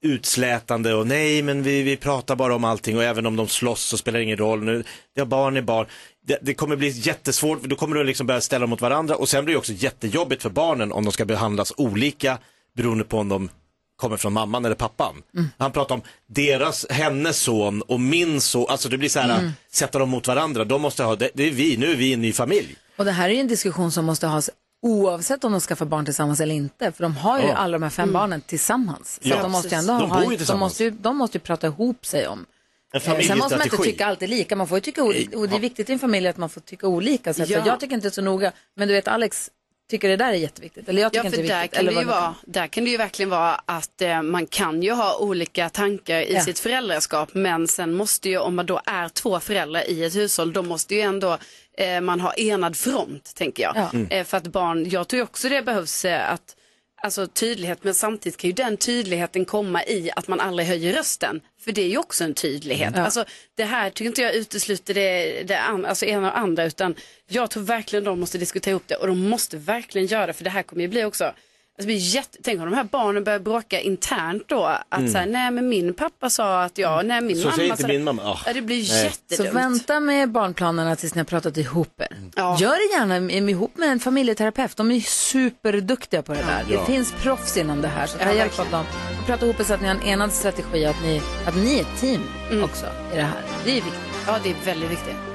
utslätande 0.03 0.95
och 0.95 1.07
nej 1.07 1.43
men 1.43 1.63
vi, 1.63 1.83
vi 1.83 1.97
pratar 1.97 2.37
bara 2.37 2.55
om 2.55 2.65
allting 2.65 2.97
och 2.97 3.05
även 3.05 3.27
om 3.27 3.37
de 3.37 3.49
slåss 3.49 3.83
så 3.83 3.97
spelar 3.97 4.19
det 4.19 4.25
ingen 4.25 4.37
roll. 4.37 4.63
Nu, 4.63 4.85
ja, 5.15 5.25
barn 5.25 5.57
är 5.57 5.63
barn. 5.63 5.87
Det, 6.27 6.39
det 6.43 6.55
kommer 6.55 6.77
bli 6.77 6.89
jättesvårt, 6.89 7.63
då 7.63 7.77
kommer 7.77 7.97
du 7.97 8.05
liksom 8.05 8.27
börja 8.27 8.41
ställa 8.41 8.61
dem 8.61 8.71
mot 8.71 8.81
varandra 8.81 9.17
och 9.17 9.29
sen 9.29 9.45
blir 9.45 9.55
det 9.55 9.59
också 9.59 9.73
jättejobbigt 9.73 10.43
för 10.43 10.51
barnen 10.51 10.93
om 10.93 11.05
de 11.05 11.13
ska 11.13 11.25
behandlas 11.25 11.73
olika 11.77 12.39
beroende 12.77 13.05
på 13.05 13.19
om 13.19 13.29
de 13.29 13.49
kommer 13.97 14.17
från 14.17 14.33
mamman 14.33 14.65
eller 14.65 14.75
pappan. 14.75 15.23
Han 15.59 15.73
pratar 15.73 15.95
om 15.95 16.03
deras, 16.27 16.87
hennes 16.91 17.39
son 17.39 17.83
och 17.83 18.01
min 18.01 18.41
son, 18.41 18.67
alltså 18.69 18.89
det 18.89 18.99
blir 18.99 19.09
så 19.09 19.19
här, 19.21 19.53
sätta 19.73 19.99
dem 19.99 20.09
mot 20.11 20.27
varandra, 20.27 20.65
de 20.65 20.83
måste 20.83 21.05
ha, 21.05 21.17
det, 21.17 21.31
det 21.35 21.49
är 21.49 21.51
vi, 21.51 21.77
nu 21.77 21.93
är 21.93 21.97
vi 21.97 22.13
en 22.13 22.21
ny 22.21 22.33
familj. 22.33 22.77
Och 22.97 23.05
det 23.05 23.13
här 23.13 23.29
är 23.29 23.41
en 23.41 23.49
diskussion 23.49 23.93
som 23.93 24.05
måste 24.05 24.27
has 24.27 24.51
oavsett 24.85 25.45
om 25.45 25.53
de 25.53 25.61
skaffar 25.61 25.87
barn 25.87 26.05
tillsammans 26.05 26.41
eller 26.41 26.55
inte. 26.55 26.93
För 26.93 27.03
de 27.03 27.17
har 27.17 27.39
ju 27.41 27.47
Ja. 27.47 27.55
alla 27.55 27.73
de 27.73 27.83
här 27.83 27.91
fem 27.91 28.13
barnen 28.13 28.41
tillsammans. 28.41 29.19
Så 29.23 29.29
Ja, 29.29 29.43
de 29.43 29.53
måste 29.53 29.69
ju 29.69 29.75
ändå 29.77 29.99
De 29.99 30.11
ha, 30.11 30.37
de 30.49 30.59
måste 30.59 30.85
ju, 30.85 30.91
de 30.91 31.17
måste 31.17 31.39
ju 31.39 31.43
prata 31.43 31.67
ihop 31.67 32.07
sig 32.07 32.29
om. 32.29 32.47
En 32.93 33.01
Eh, 33.13 33.21
Sen 33.21 33.39
måste 33.39 33.57
man 33.59 33.67
inte 33.67 33.77
tycka 33.83 34.07
alltid 34.07 34.29
lika, 34.29 34.57
man 34.57 34.69
får 34.69 34.77
ju 34.77 34.81
tycka 34.81 35.03
olika. 35.05 35.39
Och 35.39 35.49
det 35.49 35.57
är 35.57 35.61
viktigt 35.61 35.91
i 35.91 35.93
en 35.93 35.99
familj 35.99 36.29
att 36.29 36.37
man 36.37 36.49
får 36.49 36.61
tycka 36.61 36.87
olika. 36.89 37.35
Så 37.35 37.43
Ja. 37.49 37.63
Jag 37.67 37.81
tycker 37.81 37.95
inte 37.95 38.11
så 38.11 38.23
noga, 38.23 38.53
men 38.77 38.89
du 38.89 38.95
vet 38.95 39.09
Alex 39.09 39.51
tycker 39.91 40.09
det 40.09 40.17
där 40.17 40.29
är 40.29 40.33
jätteviktigt. 40.35 40.89
Eller 40.89 41.03
jag 41.03 41.13
tycker 41.13 41.25
Ja, 41.25 41.27
inte 41.27 41.37
för 41.37 41.43
det 41.43 41.49
är 41.53 41.57
där 41.57 41.63
viktigt. 41.63 41.79
kan, 41.79 41.89
Eller 41.89 42.01
det 42.01 42.07
vara, 42.07 42.35
där 42.47 42.67
kan 42.67 42.85
det 42.85 42.91
ju 42.91 42.97
verkligen 42.97 43.31
vara 43.31 43.55
att 43.65 44.03
eh, 44.03 44.23
man 44.23 44.47
kan 44.47 44.83
ju 44.83 44.93
ha 44.93 45.19
olika 45.19 45.69
tankar 45.69 46.19
i 46.21 46.35
Ja. 46.35 46.41
sitt 46.45 46.59
föräldraskap 46.59 47.31
men 47.33 47.69
sen 47.69 47.95
måste 47.95 48.29
ju, 48.29 48.39
om 48.39 48.55
man 48.57 48.67
då 48.67 48.81
är 48.87 49.09
två 49.09 49.41
föräldrar 49.41 49.91
i 49.91 50.05
ett 50.05 50.15
hushåll, 50.15 50.53
då 50.53 50.63
måste 50.63 50.95
ju 50.95 51.01
ändå 51.01 51.39
eh, 51.77 52.01
man 52.01 52.21
ha 52.21 52.33
enad 52.33 52.77
front, 52.77 53.35
tänker 53.35 53.63
jag. 53.63 53.77
Ja. 53.77 53.91
Mm. 53.93 54.09
Eh, 54.11 54.25
för 54.25 54.37
att 54.37 54.47
barn, 54.47 54.89
jag 54.91 55.09
tror 55.09 55.23
också 55.23 55.49
det 55.49 55.63
behövs 55.63 56.05
eh, 56.05 56.31
att 56.33 56.57
Alltså 57.05 57.27
tydlighet, 57.27 57.85
men 57.85 57.95
samtidigt 57.95 58.37
kan 58.37 58.49
ju 58.51 58.55
den 58.55 58.77
tydligheten 58.77 59.45
komma 59.45 59.85
i 59.85 60.11
att 60.17 60.29
man 60.29 60.41
aldrig 60.41 60.69
höjer 60.69 60.93
rösten. 60.93 61.41
För 61.61 61.73
det 61.73 61.83
är 61.83 61.89
ju 61.89 61.99
också 61.99 62.25
en 62.25 62.35
tydlighet. 62.35 62.97
Alltså, 62.97 63.25
det 63.55 63.65
här 63.65 63.91
tycker 63.91 64.05
inte 64.05 64.23
jag 64.23 64.35
utesluter 64.35 64.95
det, 64.95 65.43
det 65.43 65.59
an, 65.59 65.85
alltså 65.85 66.07
ena 66.07 66.33
och 66.33 66.39
andra, 66.39 66.65
utan 66.65 66.95
jag 67.29 67.51
tror 67.51 67.63
verkligen 67.63 68.05
de 68.05 68.21
måste 68.21 68.39
diskutera 68.39 68.71
ihop 68.71 68.83
det 68.87 68.95
och 68.95 69.07
de 69.07 69.29
måste 69.29 69.57
verkligen 69.57 70.07
göra 70.07 70.27
det, 70.27 70.33
för 70.33 70.45
det 70.45 70.51
här 70.51 70.63
kommer 70.63 70.83
ju 70.83 70.89
bli 70.89 71.05
också 71.05 71.33
Alltså, 71.77 71.83
det 71.83 71.87
blir 71.87 71.97
jätte... 72.15 72.39
Tänk 72.43 72.61
om 72.61 72.71
de 72.71 72.77
här 72.77 72.85
barnen 72.85 73.25
börjar 73.25 73.39
bråka 73.39 73.81
internt 73.81 74.43
då. 74.49 74.65
Att 74.89 75.11
så 75.11 75.19
här, 75.19 75.27
nej 75.27 75.51
men 75.51 75.69
min 75.69 75.95
pappa 75.95 76.31
sa 76.31 76.63
att 76.63 76.79
jag, 76.79 77.07
nej 77.07 77.21
min 77.21 77.31
Mm. 77.37 77.43
Så 77.43 77.47
mamma 77.49 77.57
säger 77.57 77.71
inte 77.71 77.83
sa 77.83 77.89
min 77.89 78.05
mamma. 78.05 78.23
Ah, 78.23 78.39
Ja, 78.47 78.53
det 78.53 78.63
blir 78.63 78.89
nej. 78.89 79.05
jättedumt. 79.05 79.49
Så 79.49 79.55
vänta 79.55 80.01
med 80.01 80.31
barnplanerna 80.31 80.97
tills 80.97 81.15
ni 81.15 81.19
har 81.19 81.25
pratat 81.25 81.57
ihop 81.57 82.01
er. 82.01 82.17
Ja. 82.37 82.57
Gör 82.61 82.71
det 82.71 82.95
gärna 82.99 83.31
ihop 83.51 83.77
med 83.77 83.89
en 83.89 84.01
familjeterapeut. 84.01 84.77
De 84.77 84.91
är 84.91 85.01
superduktiga 85.01 86.23
på 86.23 86.33
det 86.33 86.43
där. 86.43 86.65
Det 86.79 86.87
finns 86.93 87.13
proffs 87.13 87.57
inom 87.57 87.83
det 87.83 87.89
här. 87.89 88.07
Så 88.07 88.19
ta 88.19 88.25
Ja, 88.25 88.33
hjälp 88.33 88.59
av 88.59 88.71
dem. 88.71 88.85
Och 89.21 89.27
prata 89.27 89.45
ihop 89.47 89.61
er 89.61 89.65
så 89.65 89.75
att 89.75 89.81
ni 89.81 89.89
har 89.89 89.95
en 89.95 90.03
enad 90.03 90.33
strategi. 90.33 90.85
Att 90.87 91.03
ni, 91.03 91.23
att 91.47 91.57
ni 91.57 91.77
är 91.77 91.81
ett 91.81 92.01
team 92.01 92.23
också 92.65 92.87
i 93.13 93.17
det 93.17 93.23
här. 93.23 93.43
Det 93.65 93.71
är 93.71 93.75
viktigt. 93.75 93.95
Ja, 94.27 94.39
det 94.43 94.51
är 94.51 94.57
väldigt 94.65 94.91
viktigt. 94.91 95.34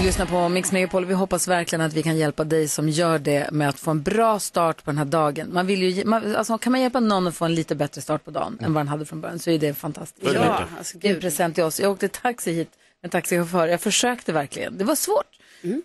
Du 0.00 0.06
lyssnar 0.06 0.26
på 0.26 0.48
Mix 0.48 0.72
Megapol. 0.72 1.04
Vi 1.04 1.14
hoppas 1.14 1.48
verkligen 1.48 1.80
att 1.80 1.92
vi 1.92 2.02
kan 2.02 2.16
hjälpa 2.16 2.44
dig 2.44 2.68
som 2.68 2.88
gör 2.88 3.18
det 3.18 3.50
med 3.52 3.68
att 3.68 3.78
få 3.80 3.90
en 3.90 4.02
bra 4.02 4.38
start 4.38 4.84
på 4.84 4.90
den 4.90 4.98
här 4.98 5.04
dagen. 5.04 5.52
Man 5.52 5.66
vill 5.66 5.82
ju, 5.82 6.04
man, 6.04 6.36
alltså, 6.36 6.58
kan 6.58 6.72
man 6.72 6.80
hjälpa 6.80 7.00
någon 7.00 7.26
att 7.26 7.34
få 7.34 7.44
en 7.44 7.54
lite 7.54 7.74
bättre 7.74 8.00
start 8.00 8.24
på 8.24 8.30
dagen 8.30 8.58
än 8.60 8.74
vad 8.74 8.80
den 8.80 8.88
hade 8.88 9.06
från 9.06 9.20
början 9.20 9.38
så 9.38 9.50
är 9.50 9.58
det 9.58 9.74
fantastiskt. 9.74 10.34
Ja, 10.34 10.64
alltså, 10.78 10.98
Det 10.98 11.06
är 11.06 11.08
en 11.08 11.14
gud. 11.14 11.22
present 11.22 11.54
till 11.54 11.64
oss. 11.64 11.80
Jag 11.80 11.90
åkte 11.92 12.08
taxi 12.08 12.52
hit 12.52 12.68
med 13.02 13.08
en 13.08 13.10
taxichaufför. 13.10 13.68
Jag 13.68 13.80
försökte 13.80 14.32
verkligen. 14.32 14.78
Det 14.78 14.84
var 14.84 14.94
svårt. 14.94 15.38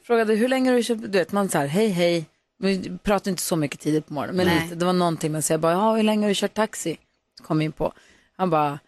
Frågade 0.04 0.36
hur 0.36 0.48
länge 0.48 0.70
har 0.70 0.78
du 0.78 0.84
köpt? 0.84 1.02
Du 1.02 1.18
vet, 1.18 1.32
man 1.32 1.50
så 1.50 1.58
här, 1.58 1.68
hej 1.68 1.90
hej. 1.90 2.26
Vi 2.60 2.98
pratar 3.04 3.32
inte 3.32 3.44
så 3.44 3.56
mycket 3.56 3.80
tidigt 3.80 4.08
på 4.08 4.14
morgonen, 4.14 4.36
men 4.36 4.64
lite. 4.64 4.76
Det 4.76 4.86
var 4.86 4.94
någonting 4.94 5.32
men 5.32 5.42
så 5.44 5.54
jag 5.54 5.60
bara, 5.60 5.72
ja, 5.74 5.96
hur 5.96 6.04
länge 6.04 6.24
har 6.24 6.30
du 6.30 6.36
kört 6.36 6.54
taxi? 6.54 6.98
Så 7.38 7.44
kom 7.44 7.60
vi 7.60 7.66
in 7.66 7.72
på. 7.72 7.94
Han 8.38 8.50
bara, 8.50 8.80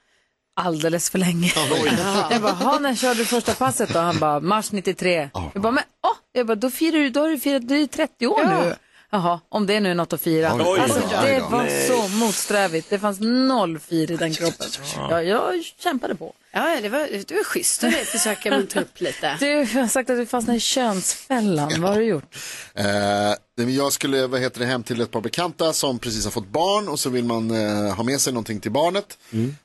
alldeles 0.57 1.09
för 1.09 1.17
länge. 1.19 1.51
jag 2.31 2.41
bara, 2.41 2.51
"Ha, 2.53 2.79
när 2.79 2.95
körde 2.95 3.19
du 3.19 3.25
första 3.25 3.53
passet 3.53 3.93
då? 3.93 3.99
Han 3.99 4.19
bara, 4.19 4.39
mars 4.39 4.71
93. 4.71 5.29
Jag 5.53 5.61
bara, 5.61 5.71
men 5.71 5.83
åh, 6.03 6.11
jag 6.33 6.47
bara, 6.47 6.55
då 6.55 6.69
firar 6.71 6.97
du, 6.99 7.09
då 7.09 7.19
har 7.21 7.29
du 7.29 7.39
firat, 7.39 7.67
du 7.67 7.81
är 7.81 7.87
30 7.87 8.27
år 8.27 8.43
nu. 8.45 8.75
Jaha, 9.09 9.39
om 9.49 9.65
det 9.67 9.73
är 9.73 9.79
nu 9.81 9.93
något 9.93 10.13
att 10.13 10.21
fira. 10.21 10.51
Oj, 10.55 10.79
alltså, 10.79 10.99
det 11.23 11.35
oj. 11.41 11.43
var 11.51 11.63
Nej. 11.63 11.87
så 11.87 12.07
motsträvigt. 12.07 12.89
Det 12.89 12.99
fanns 12.99 13.19
noll 13.19 13.79
fir 13.79 14.11
i 14.11 14.17
den 14.17 14.33
kroppen. 14.33 14.67
Ja, 14.95 15.21
jag 15.21 15.63
kämpade 15.83 16.15
på. 16.15 16.33
Ja, 16.57 16.81
det 16.81 16.89
var, 16.89 16.99
det 17.27 17.35
var 17.35 17.43
schysst 17.43 17.83
att 17.83 17.93
försöka 17.93 18.51
muntra 18.51 18.81
upp 18.81 19.01
lite. 19.01 19.37
Du 19.39 19.79
har 19.79 19.87
sagt 19.87 20.09
att 20.09 20.17
du 20.17 20.25
fastnade 20.25 20.57
i 20.57 20.59
könsfällan. 20.59 21.81
Vad 21.81 21.91
har 21.91 21.99
du 21.99 22.05
gjort? 22.05 22.35
Eh, 22.73 23.69
jag 23.69 23.93
skulle 23.93 24.27
vad 24.27 24.41
heter 24.41 24.59
det, 24.59 24.65
hem 24.65 24.83
till 24.83 25.01
ett 25.01 25.11
par 25.11 25.21
bekanta 25.21 25.73
som 25.73 25.99
precis 25.99 26.23
har 26.23 26.31
fått 26.31 26.47
barn 26.47 26.87
och 26.87 26.99
så 26.99 27.09
vill 27.09 27.23
man 27.23 27.51
eh, 27.51 27.95
ha 27.95 28.03
med 28.03 28.21
sig 28.21 28.33
någonting 28.33 28.59
till 28.59 28.71
barnet. 28.71 29.17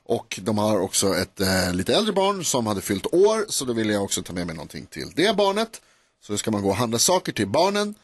Och 0.05 0.39
de 0.41 0.57
har 0.57 0.79
också 0.79 1.15
ett 1.15 1.39
eh, 1.39 1.73
lite 1.73 1.95
äldre 1.95 2.13
barn 2.13 2.45
som 2.45 2.67
hade 2.67 2.81
fyllt 2.81 3.13
år 3.13 3.45
så 3.49 3.65
då 3.65 3.73
ville 3.73 3.93
jag 3.93 4.03
också 4.03 4.23
ta 4.23 4.33
med 4.33 4.47
mig 4.47 4.55
någonting 4.55 4.85
till 4.85 5.11
det 5.15 5.35
barnet. 5.35 5.81
Så 6.27 6.37
ska 6.37 6.51
man 6.51 6.61
gå 6.61 6.69
och 6.69 6.75
handla 6.75 6.99
saker 6.99 7.31
till 7.31 7.47
barnen. 7.47 7.95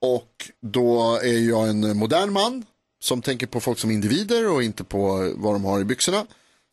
Och 0.00 0.50
då 0.62 1.16
är 1.22 1.48
jag 1.48 1.68
en 1.68 1.96
modern 1.96 2.32
man 2.32 2.64
som 3.00 3.22
tänker 3.22 3.46
på 3.46 3.60
folk 3.60 3.78
som 3.78 3.90
individer 3.90 4.48
och 4.48 4.62
inte 4.62 4.84
på 4.84 5.32
vad 5.36 5.54
de 5.54 5.64
har 5.64 5.80
i 5.80 5.84
byxorna. 5.84 6.26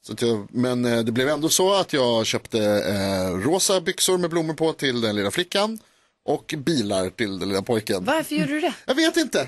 Så 0.08 0.14
att 0.14 0.22
jag, 0.22 0.48
men 0.52 0.86
eh, 0.86 1.00
det 1.00 1.12
blev 1.12 1.30
ändå 1.30 1.50
så 1.50 1.74
att 1.74 1.94
jag 1.94 2.26
köpte 2.26 2.60
eh, 2.64 3.32
rosa 3.38 3.82
byxor 3.82 4.18
med 4.18 4.30
blommor 4.30 4.54
på 4.54 4.74
till 4.74 5.02
den 5.02 5.16
lilla 5.16 5.32
flickan. 5.32 5.80
Och 6.28 6.54
bilar 6.58 7.10
till 7.10 7.40
den 7.40 7.50
lilla 7.50 7.62
pojken. 7.62 8.04
Varför 8.06 8.36
gjorde 8.36 8.52
du 8.54 8.60
det? 8.62 8.74
Jag 8.86 8.96
vet 8.96 9.18
inte. 9.18 9.48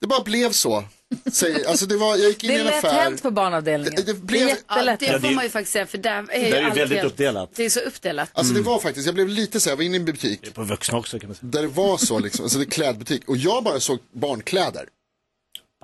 Det 0.00 0.06
bara 0.06 0.22
blev 0.22 0.52
så. 0.52 0.84
Säg, 1.32 1.64
alltså 1.68 1.86
det 1.86 1.96
var, 1.96 2.16
jag 2.16 2.28
gick 2.28 2.44
in 2.44 2.48
Det 2.50 2.54
i 2.54 2.56
är 2.56 2.60
en 2.60 2.66
lätt 2.66 2.84
affär. 2.84 3.02
hänt 3.02 3.22
på 3.22 3.30
barnavdelningen. 3.30 3.94
Det- 3.96 4.02
det 4.02 4.12
Det, 4.12 4.18
blev- 4.18 4.42
är 4.42 4.48
jättelätt 4.48 5.02
Ja, 5.02 5.06
det 5.08 5.12
det- 5.18 5.20
får 5.20 5.34
man 5.34 5.44
ju 5.44 5.50
faktiskt 5.50 5.72
säga 5.72 5.86
för 5.86 5.98
där 5.98 6.26
är 6.30 6.44
ju 6.44 6.50
Där 6.50 6.56
är 6.58 6.62
ju 6.62 6.70
väldigt 6.70 6.98
helt- 6.98 7.12
uppdelat. 7.12 7.50
Det 7.54 7.64
är 7.64 7.70
så 7.70 7.80
uppdelat. 7.80 8.30
Alltså 8.32 8.54
det 8.54 8.60
var 8.62 8.78
faktiskt, 8.78 9.06
jag 9.06 9.14
blev 9.14 9.28
lite 9.28 9.60
så 9.60 9.68
här, 9.68 9.72
jag 9.72 9.76
var 9.76 9.84
inne 9.84 9.96
i 9.96 9.98
en 9.98 10.04
butik 10.04 10.54
På 10.54 10.62
vuxna 10.62 10.98
också 10.98 11.18
kan 11.18 11.28
man 11.28 11.36
säga. 11.36 11.50
där 11.50 11.62
det 11.62 11.68
var 11.68 11.96
så 11.96 12.18
liksom, 12.18 12.42
alltså 12.44 12.58
det 12.58 12.64
är 12.64 12.70
klädbutik 12.70 13.28
och 13.28 13.36
jag 13.36 13.64
bara 13.64 13.80
såg 13.80 13.98
barnkläder. 14.12 14.84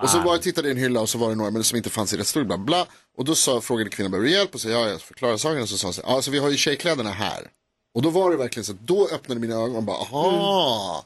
Och 0.01 0.09
så 0.09 0.19
var 0.19 0.33
jag 0.33 0.41
tittade 0.41 0.67
i 0.67 0.71
en 0.71 0.77
hylla 0.77 0.99
och 1.01 1.09
så 1.09 1.17
var 1.17 1.29
det 1.29 1.35
några 1.35 1.51
men 1.51 1.63
som 1.63 1.77
inte 1.77 1.89
fanns 1.89 2.13
i 2.13 2.17
rätt 2.17 2.27
storlek, 2.27 2.47
bla 2.47 2.57
bla. 2.57 2.85
Och 3.17 3.25
då 3.25 3.35
sa, 3.35 3.61
frågade 3.61 3.89
kvinnan, 3.89 4.11
behöver 4.11 4.27
du 4.29 4.33
hjälp? 4.35 4.53
Och 4.55 4.61
så 4.61 4.69
ja, 4.69 4.89
jag 4.89 5.01
förklarade 5.01 5.39
saken 5.39 5.61
och 5.61 5.69
så 5.69 5.77
sa 5.77 5.87
hon 5.87 5.93
så 5.93 6.01
alltså 6.01 6.31
vi 6.31 6.39
har 6.39 6.49
ju 6.49 6.57
tjejkläderna 6.57 7.11
här. 7.11 7.47
Och 7.93 8.01
då 8.01 8.09
var 8.09 8.31
det 8.31 8.37
verkligen 8.37 8.65
så 8.65 8.71
att 8.71 8.79
då 8.79 9.07
öppnade 9.07 9.41
mina 9.41 9.55
ögon 9.55 9.75
och 9.75 9.83
bara, 9.83 9.97
aha, 9.97 11.05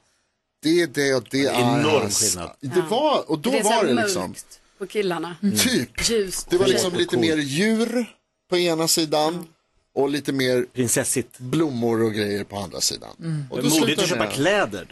det 0.63 0.81
är 0.81 0.87
det 0.87 1.13
och 1.13 1.23
det 1.31 1.45
är. 1.45 1.61
Enorm 1.61 2.01
hans." 2.01 2.19
skillnad. 2.19 2.51
Det 2.59 2.81
var, 2.81 3.31
och 3.31 3.39
då 3.39 3.49
det 3.49 3.57
är 3.59 3.63
så 3.63 3.69
var 3.69 3.83
det 3.85 3.93
mörkt 3.93 4.07
liksom, 4.07 4.35
på 4.77 4.87
killarna. 4.87 5.35
typ. 5.63 6.09
Ljust. 6.09 6.49
Det 6.49 6.57
var 6.57 6.67
liksom 6.67 6.91
Och 6.93 6.99
lite 6.99 7.17
mer 7.17 7.37
djur 7.37 8.15
på 8.49 8.57
ena 8.57 8.87
sidan 8.87 9.45
och 9.95 10.09
lite 10.09 10.31
mer 10.31 10.65
Prinsessigt. 10.73 11.37
blommor 11.39 12.03
och 12.03 12.13
grejer 12.13 12.43
på 12.43 12.59
andra 12.59 12.81
sidan. 12.81 13.09
Och 13.49 13.57
Men 13.57 13.69
då 13.69 13.79
modigt 13.79 14.01
att 14.01 14.09
köpa 14.09 14.27
kläder. 14.27 14.87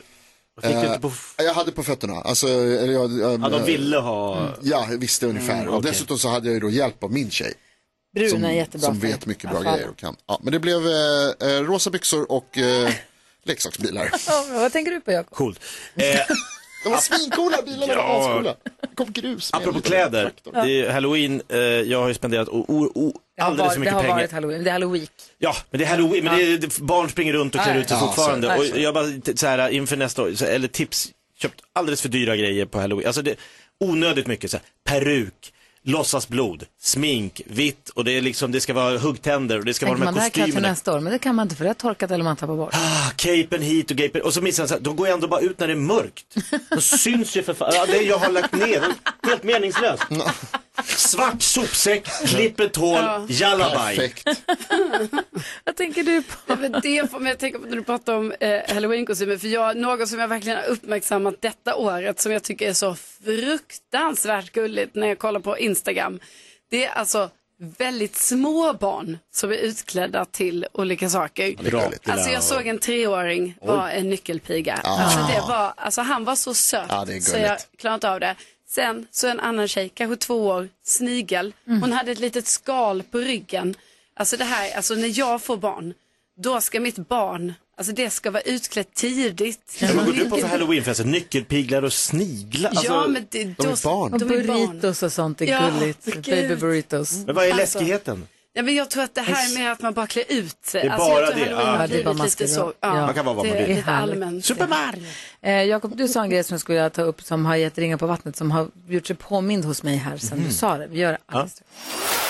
Fick 0.61 0.71
du 0.71 0.77
Eh, 0.77 0.85
inte 0.87 0.99
på... 0.99 1.11
Jag 1.37 1.53
hade 1.53 1.71
på 1.71 1.83
fötterna, 1.83 2.21
alltså, 2.21 2.47
eller 2.47 2.93
jag, 2.93 3.11
jag, 3.19 3.41
Ja, 3.41 3.49
de 3.49 3.63
ville 3.65 3.97
ha... 3.97 4.47
Ja, 4.61 4.87
jag 4.89 4.97
visste 4.97 5.27
ungefär. 5.27 5.67
och 5.67 5.77
okej. 5.77 5.91
dessutom 5.91 6.17
så 6.17 6.29
hade 6.29 6.47
jag 6.47 6.53
ju 6.53 6.59
då 6.59 6.69
hjälp 6.69 7.03
av 7.03 7.11
min 7.11 7.31
tjej. 7.31 7.53
Bruna 8.13 8.29
Som, 8.29 8.43
är 8.43 8.51
jättebra 8.51 8.85
som 8.87 8.99
vet 8.99 9.25
mycket 9.25 9.49
bra 9.51 9.61
grejer 9.61 9.89
och 9.89 9.97
kan. 9.97 10.15
Ja, 10.27 10.39
men 10.43 10.53
det 10.53 10.59
blev 10.59 10.87
eh, 10.87 11.49
eh, 11.49 11.61
rosa 11.63 11.89
byxor 11.89 12.31
och 12.31 12.57
eh, 12.57 12.89
leksaksbilar. 13.45 14.11
Ja, 14.27 14.45
vad 14.49 14.71
tänker 14.71 14.91
du 14.91 15.01
på 15.01 15.11
Jakob? 15.11 15.37
Coolt. 15.37 15.59
Eh, 15.95 16.19
De 16.83 16.89
var 16.89 16.97
svincoola, 16.97 17.57
bilarna 17.65 17.93
Ja. 17.93 18.07
var 18.19 18.29
ascoola. 18.29 18.55
Det 18.81 18.95
kom 18.95 19.11
grus 19.11 19.53
med 19.53 19.61
apropå 19.61 19.81
kläder. 19.81 20.31
Det 20.43 20.81
är 20.85 20.91
halloween. 20.91 21.41
Eh, 21.49 21.57
jag 21.59 22.01
har 22.01 22.07
ju 22.07 22.13
spenderat 22.13 22.47
o, 22.49 22.65
o, 22.67 22.91
o, 22.95 23.13
Det 23.39 23.43
har, 23.43 23.51
alldeles 23.51 23.73
för 23.73 23.79
det 23.79 23.79
mycket 23.79 23.93
har 23.93 24.01
pengar. 24.01 24.15
varit 24.15 24.31
halloween, 24.31 24.63
det 24.63 24.69
är 24.69 24.73
halloween. 24.73 25.07
Ja, 25.37 25.55
men 25.71 25.79
det 25.79 25.85
är 25.85 25.89
halloween. 25.89 26.23
Men 26.23 26.37
det 26.37 26.43
är, 26.43 26.57
det, 26.57 26.79
barn 26.79 27.09
springer 27.09 27.33
runt 27.33 27.55
och 27.55 27.61
klär 27.61 27.75
ut 27.77 27.87
sig 27.89 27.97
ja. 28.01 28.07
fortfarande. 28.07 28.47
Så 28.47 28.57
och 28.57 28.65
det. 28.73 28.81
jag 28.81 28.93
bara 28.93 29.05
så 29.35 29.47
här 29.47 29.69
inför 29.69 29.97
nästa 29.97 30.23
år, 30.23 30.31
så, 30.35 30.45
eller 30.45 30.67
tips, 30.67 31.09
köpt 31.41 31.61
alldeles 31.73 32.01
för 32.01 32.09
dyra 32.09 32.35
grejer 32.35 32.65
på 32.65 32.79
halloween. 32.79 33.07
Alltså 33.07 33.21
det, 33.21 33.35
onödigt 33.79 34.27
mycket 34.27 34.51
så 34.51 34.57
här, 34.57 34.65
peruk, 34.99 35.53
låtsasblod, 35.83 36.63
smink, 36.81 37.41
vitt 37.45 37.89
och 37.89 38.03
det 38.05 38.11
är 38.11 38.21
liksom, 38.21 38.51
det 38.51 38.61
ska 38.61 38.73
vara 38.73 38.97
huggtänder 38.97 39.59
och 39.59 39.65
det 39.65 39.73
ska 39.73 39.85
Tänker 39.85 39.99
vara 39.99 40.05
man 40.05 40.13
de 40.13 40.17
det 40.17 40.21
här 40.21 40.25
här 40.25 40.29
kan 40.31 40.41
jag 40.41 40.45
till 40.45 40.53
kostymerna. 40.53 40.71
nästa 40.71 40.93
år, 40.95 40.99
men 40.99 41.13
det 41.13 41.19
kan 41.19 41.35
man 41.35 41.45
inte 41.45 41.55
för 41.55 41.63
det 41.63 41.69
har 41.69 41.73
torkat 41.73 42.11
eller 42.11 42.23
man 42.23 42.35
tappar 42.35 42.55
bort. 42.55 42.73
Ah, 42.73 43.11
capen 43.15 43.61
hit 43.61 43.91
och 43.91 43.97
capen, 43.97 44.21
och 44.21 44.33
så 44.33 44.41
missar 44.41 44.63
jag 44.63 44.69
så 44.69 44.75
här, 44.75 44.81
då 44.81 44.93
går 44.93 45.07
jag 45.07 45.13
ändå 45.13 45.27
bara 45.27 45.39
ut 45.41 45.59
när 45.59 45.67
det 45.67 45.73
är 45.73 45.77
mörkt. 45.77 46.25
Då 46.69 46.81
syns 46.81 47.37
ju 47.37 47.43
för 47.43 47.53
fan, 47.53 47.71
ja, 47.73 47.85
det 47.85 48.01
jag 48.01 48.17
har 48.17 48.31
lagt 48.31 48.53
ner, 48.53 48.83
helt 49.27 49.43
meningslöst. 49.43 50.03
Svart 50.85 51.41
sopsäck, 51.41 52.05
klipp 52.27 52.59
ett 52.59 52.75
hål, 52.75 53.25
jallabaj. 53.29 53.97
Perfekt. 53.97 54.27
Vad 55.65 55.75
tänker 55.75 56.03
du 56.03 56.23
på? 56.23 56.35
Ja, 56.47 56.55
men 56.55 56.71
det 56.71 57.11
får 57.11 57.19
mig 57.19 57.31
att 57.31 57.39
tänka 57.39 57.59
på 57.59 57.65
när 57.65 57.75
du 57.75 57.83
pratar 57.83 58.15
om 58.15 58.31
eh, 58.39 58.61
halloweenkostymer. 58.73 59.37
För 59.37 59.47
jag, 59.47 59.77
något 59.77 60.09
som 60.09 60.19
jag 60.19 60.27
verkligen 60.27 60.57
har 60.57 60.65
uppmärksammat 60.65 61.41
detta 61.41 61.75
året 61.75 62.19
som 62.19 62.31
jag 62.31 62.43
tycker 62.43 62.69
är 62.69 62.73
så 62.73 62.95
fruktansvärt 62.95 64.51
gulligt 64.51 64.95
när 64.95 65.07
jag 65.07 65.19
kollar 65.19 65.39
på 65.39 65.57
Instagram. 65.57 66.19
Det 66.69 66.85
är 66.85 66.91
alltså 66.91 67.29
väldigt 67.59 68.15
små 68.15 68.73
barn 68.73 69.17
som 69.31 69.51
är 69.51 69.55
utklädda 69.55 70.25
till 70.25 70.67
olika 70.71 71.09
saker. 71.09 71.55
Bra. 71.63 71.91
Alltså 72.05 72.29
jag 72.29 72.43
såg 72.43 72.67
en 72.67 72.79
treåring 72.79 73.55
var 73.61 73.89
en 73.89 74.09
nyckelpiga. 74.09 74.73
Alltså 74.73 75.19
det 75.19 75.39
var, 75.47 75.73
alltså 75.77 76.01
han 76.01 76.25
var 76.25 76.35
så 76.35 76.53
söt 76.53 76.89
är 76.91 77.19
så 77.19 77.37
jag 77.37 77.57
klarade 77.77 77.95
inte 77.95 78.11
av 78.11 78.19
det. 78.19 78.35
Sen 78.69 79.07
så 79.11 79.27
en 79.27 79.39
annan 79.39 79.67
tjej, 79.67 79.89
kanske 79.89 80.15
två 80.15 80.47
år, 80.47 80.69
snigel. 80.83 81.53
Hon 81.65 81.93
hade 81.93 82.11
ett 82.11 82.19
litet 82.19 82.47
skal 82.47 83.03
på 83.03 83.17
ryggen. 83.17 83.75
Alltså 84.15 84.37
det 84.37 84.43
här, 84.43 84.75
alltså 84.75 84.95
när 84.95 85.19
jag 85.19 85.41
får 85.41 85.57
barn, 85.57 85.93
då 86.37 86.61
ska 86.61 86.79
mitt 86.79 86.95
barn, 86.95 87.53
alltså 87.79 87.93
det 87.93 88.09
ska 88.09 88.31
vara 88.31 88.41
utklätt 88.41 88.93
tidigt. 88.93 89.77
Ja, 89.79 89.87
vad 89.95 90.05
går 90.05 90.13
du 90.13 90.29
på 90.29 90.37
för 90.37 90.47
halloweenfester? 90.47 91.05
Nyckelpiglar 91.05 91.83
och 91.83 91.93
sniglar? 91.93 92.69
Alltså, 92.69 92.85
ja 92.85 93.07
men 93.07 93.25
det, 93.29 93.43
då, 93.43 93.63
är 93.63 93.83
barn. 93.83 94.13
Och 94.13 94.19
De 94.19 94.25
burritos 94.25 95.03
och 95.03 95.13
sånt 95.13 95.41
är 95.41 95.45
Ja, 95.45 95.69
gulligt. 95.79 96.05
gud. 96.05 96.23
Baby 96.25 96.55
burritos. 96.55 97.13
men 97.25 97.35
vad 97.35 97.45
är 97.45 97.51
Alltså, 97.51 97.79
läskigheten? 97.79 98.27
Ja, 98.53 98.61
men 98.61 98.75
jag 98.75 98.89
tror 98.89 99.03
att 99.03 99.15
det 99.15 99.21
här 99.21 99.57
med 99.57 99.71
att 99.71 99.81
man 99.81 99.93
bara 99.93 100.07
klär 100.07 100.23
ut 100.27 100.65
sig. 100.65 100.81
Det 100.81 100.87
är 100.87 100.91
alltså, 100.91 101.09
bara 101.09 101.29
det, 101.31 101.49
ja. 101.51 101.81
Ja, 101.81 101.87
det 101.87 101.99
är 102.01 102.03
bara 102.03 102.27
så. 102.47 102.73
Ja, 102.79 102.93
Man 102.93 103.13
kan 103.13 103.25
vara 103.25 103.35
vad 103.35 103.45
man 103.47 103.55
det 103.55 103.63
är 103.63 103.67
vill. 103.67 103.83
Allmänt. 103.87 104.45
Super 104.45 104.67
Mario! 104.67 105.03
Eh, 105.41 105.63
Jakob, 105.63 105.97
du 105.97 106.07
sa 106.07 106.23
en 106.23 106.29
grej 106.29 106.43
som 106.43 106.53
jag 106.53 106.61
skulle 106.61 106.89
ta 106.89 107.01
upp 107.01 107.21
som 107.21 107.45
har 107.45 107.55
gett 107.55 107.77
ringar 107.77 107.97
på 107.97 108.07
vattnet 108.07 108.35
som 108.35 108.51
har 108.51 108.67
gjort 108.87 109.07
sig 109.07 109.15
påmind 109.15 109.65
hos 109.65 109.83
mig 109.83 109.95
här 109.95 110.17
sen 110.17 110.43
du 110.47 110.53
sa 110.53 110.77
det. 110.77 110.87
Vi 110.87 110.99
gör 110.99 111.11
det 111.11 111.17
alldeles 111.25 111.51
strax. 111.53 112.28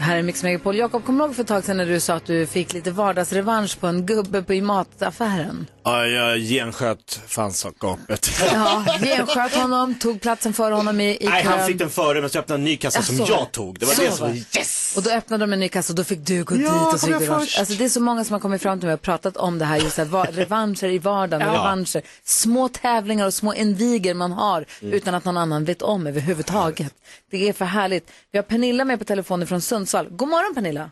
Här 0.00 0.16
är 0.16 0.22
Mix 0.22 0.42
Megapol. 0.42 0.76
Jakob, 0.76 1.04
kommer 1.04 1.18
du 1.18 1.24
ihåg 1.24 1.34
för 1.34 1.42
ett 1.42 1.48
tag 1.48 1.64
sedan 1.64 1.76
när 1.76 1.86
du 1.86 2.00
sa 2.00 2.14
att 2.14 2.26
du 2.26 2.46
fick 2.46 2.72
lite 2.72 2.90
vardagsrevansch 2.90 3.80
på 3.80 3.86
en 3.86 4.06
gubbe 4.06 4.42
på 4.42 4.54
i 4.54 4.60
mataffären? 4.60 5.66
Ja, 5.84 6.06
jag 6.06 6.38
gensköt 6.38 7.20
fanskapet. 7.26 8.30
Ja, 8.52 8.84
gensköt 9.00 9.54
honom, 9.54 9.94
tog 9.94 10.20
platsen 10.20 10.52
före 10.52 10.74
honom 10.74 11.00
i, 11.00 11.16
i 11.20 11.26
Nej, 11.28 11.42
han 11.44 11.66
fick 11.66 11.78
den 11.78 11.90
före 11.90 12.20
men 12.20 12.30
så 12.30 12.38
öppnade 12.38 12.60
en 12.60 12.64
ny 12.64 12.76
kassa 12.76 12.98
Ja, 12.98 13.02
som 13.02 13.16
så. 13.16 13.32
jag 13.32 13.52
tog. 13.52 13.78
Det 13.78 13.86
var 13.86 13.94
Så 13.94 14.02
det 14.02 14.10
som 14.12 14.28
var 14.28 14.34
yes! 14.36 14.94
Och 14.96 15.02
då 15.02 15.10
öppnade 15.10 15.42
de 15.46 15.52
en 15.52 15.60
ny 15.60 15.68
kassa 15.68 15.92
och 15.92 15.96
då 15.96 16.04
fick 16.04 16.26
du 16.26 16.44
gå 16.44 16.54
dit 16.54 16.68
och 16.92 17.00
så 17.00 17.10
jag 17.10 17.20
det 17.20 17.24
revansch. 17.24 17.56
Alltså 17.58 17.74
det 17.74 17.84
är 17.84 17.88
så 17.88 18.00
många 18.00 18.24
som 18.24 18.32
har 18.32 18.40
kommit 18.40 18.62
fram 18.62 18.78
till 18.80 18.86
mig 18.86 18.94
och 18.94 19.02
pratat 19.02 19.36
om 19.36 19.58
det 19.58 19.64
här, 19.64 19.76
just 19.76 19.98
va- 19.98 20.26
revanscher 20.32 20.84
i 20.88 20.98
vardagen, 20.98 21.48
revanscher, 21.52 22.02
små 22.24 22.68
tävlingar 22.68 23.26
och 23.26 23.34
små 23.34 23.54
inviger 23.54 24.14
man 24.14 24.32
har 24.32 24.64
Mm. 24.82 24.94
utan 24.94 25.14
att 25.14 25.24
någon 25.24 25.36
annan 25.36 25.64
vet 25.64 25.82
om 25.82 26.06
överhuvudtaget. 26.06 26.94
Det 27.30 27.48
är 27.48 27.52
för 27.52 27.64
härligt. 27.64 28.10
Vi 28.32 28.38
har 28.38 28.42
Pernilla 28.42 28.84
med 28.84 28.98
på 28.98 29.04
telefonen 29.04 29.46
från 29.46 29.60
Sundsvall. 29.86 30.08
God 30.16 30.28
morgon 30.28 30.54
Pernilla! 30.54 30.90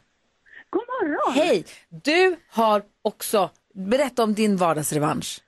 God 0.70 0.82
morgon! 0.86 1.34
Hej! 1.34 1.64
Du 1.88 2.36
har 2.50 2.82
också, 3.02 3.50
berätta 3.74 4.22
om 4.24 4.34
din 4.34 4.56
vardagsrevansch. 4.56 5.40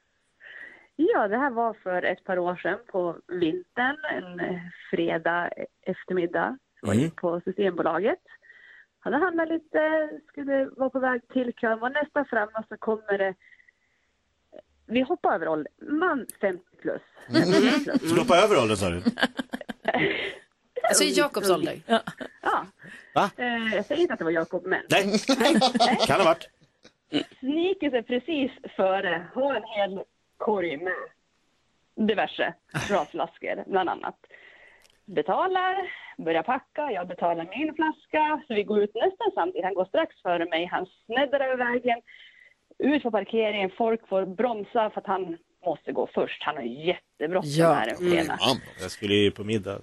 Ja, 0.96 1.28
det 1.28 1.36
här 1.38 1.50
var 1.50 1.74
för 1.82 2.02
ett 2.02 2.24
par 2.24 2.38
år 2.38 2.56
sedan 2.56 2.78
på 2.92 3.16
vintern, 3.28 3.96
en 4.14 4.40
eh, 4.40 4.60
fredag 4.90 5.50
eftermiddag. 5.82 6.58
Jag 6.80 6.86
var 6.88 6.94
Mm. 6.94 7.10
på 7.10 7.40
Systembolaget. 7.44 8.18
Hade 9.00 9.16
handlat 9.16 9.48
lite, 9.48 10.10
skulle 10.28 10.64
vara 10.76 10.90
på 10.90 10.98
väg 10.98 11.28
till 11.28 11.52
kön, 11.60 11.78
var 11.78 11.90
nästan 11.90 12.24
fram 12.24 12.48
och 12.48 12.64
så 12.68 12.76
kommer 12.76 13.18
det 13.18 13.34
vi 14.86 15.00
hoppar 15.02 15.34
över 15.34 15.48
åldern. 15.48 15.72
Man 15.98 16.26
50 16.40 16.62
plus. 16.82 17.02
50 17.32 17.84
plus. 17.84 18.10
Så 18.10 18.16
hoppa 18.16 18.36
över 18.36 18.62
åldern 18.62 18.76
sa 18.76 18.90
du? 18.90 19.02
Alltså 20.82 21.04
i 21.04 21.12
Jakobs 21.12 21.50
ålder. 21.50 21.80
Ja. 21.86 22.00
Va? 23.14 23.30
Eh, 23.36 23.74
Jag 23.74 23.84
säger 23.84 24.00
inte 24.02 24.12
att 24.12 24.18
det 24.18 24.24
var 24.24 24.30
Jakob, 24.32 24.66
men 24.66 24.82
Nej, 24.90 25.18
kan 26.06 26.20
ha 26.20 26.24
varit. 26.24 26.48
sniker 27.38 27.90
sig 27.90 28.02
precis 28.02 28.50
före, 28.76 29.26
har 29.34 29.54
en 29.54 29.62
hel 29.64 30.04
korg 30.36 30.76
med 30.76 30.94
diverse 32.08 32.54
bra 32.88 33.04
flaskor, 33.04 33.64
bland 33.70 33.88
annat. 33.88 34.16
Betalar, 35.04 35.76
börjar 36.18 36.42
packa, 36.42 36.90
jag 36.92 37.08
betalar 37.08 37.48
min 37.58 37.74
flaska, 37.74 38.42
så 38.46 38.54
vi 38.54 38.62
går 38.62 38.82
ut 38.82 38.94
nästan 38.94 39.30
samtidigt. 39.34 39.64
Han 39.64 39.74
går 39.74 39.84
strax 39.84 40.22
före 40.22 40.44
mig, 40.44 40.66
han 40.66 40.86
sneddar 41.06 41.40
över 41.40 41.56
vägen, 41.56 42.00
ut 42.78 43.02
på 43.02 43.10
parkeringen, 43.10 43.70
folk 43.78 44.08
får 44.08 44.26
bromsa 44.26 44.90
för 44.90 45.00
att 45.00 45.06
han 45.06 45.38
måste 45.66 45.92
gå 45.92 46.08
först. 46.14 46.42
Han 46.42 46.56
har 46.56 46.62
jättebråttom 46.62 47.50
Ja. 47.50 47.72
här 47.72 47.88
en 47.88 47.96
fredag. 47.96 48.38
Man. 48.40 48.56
Jag 48.80 48.90
skulle 48.90 49.14
ju 49.14 49.30
på 49.30 49.44
middag. 49.44 49.80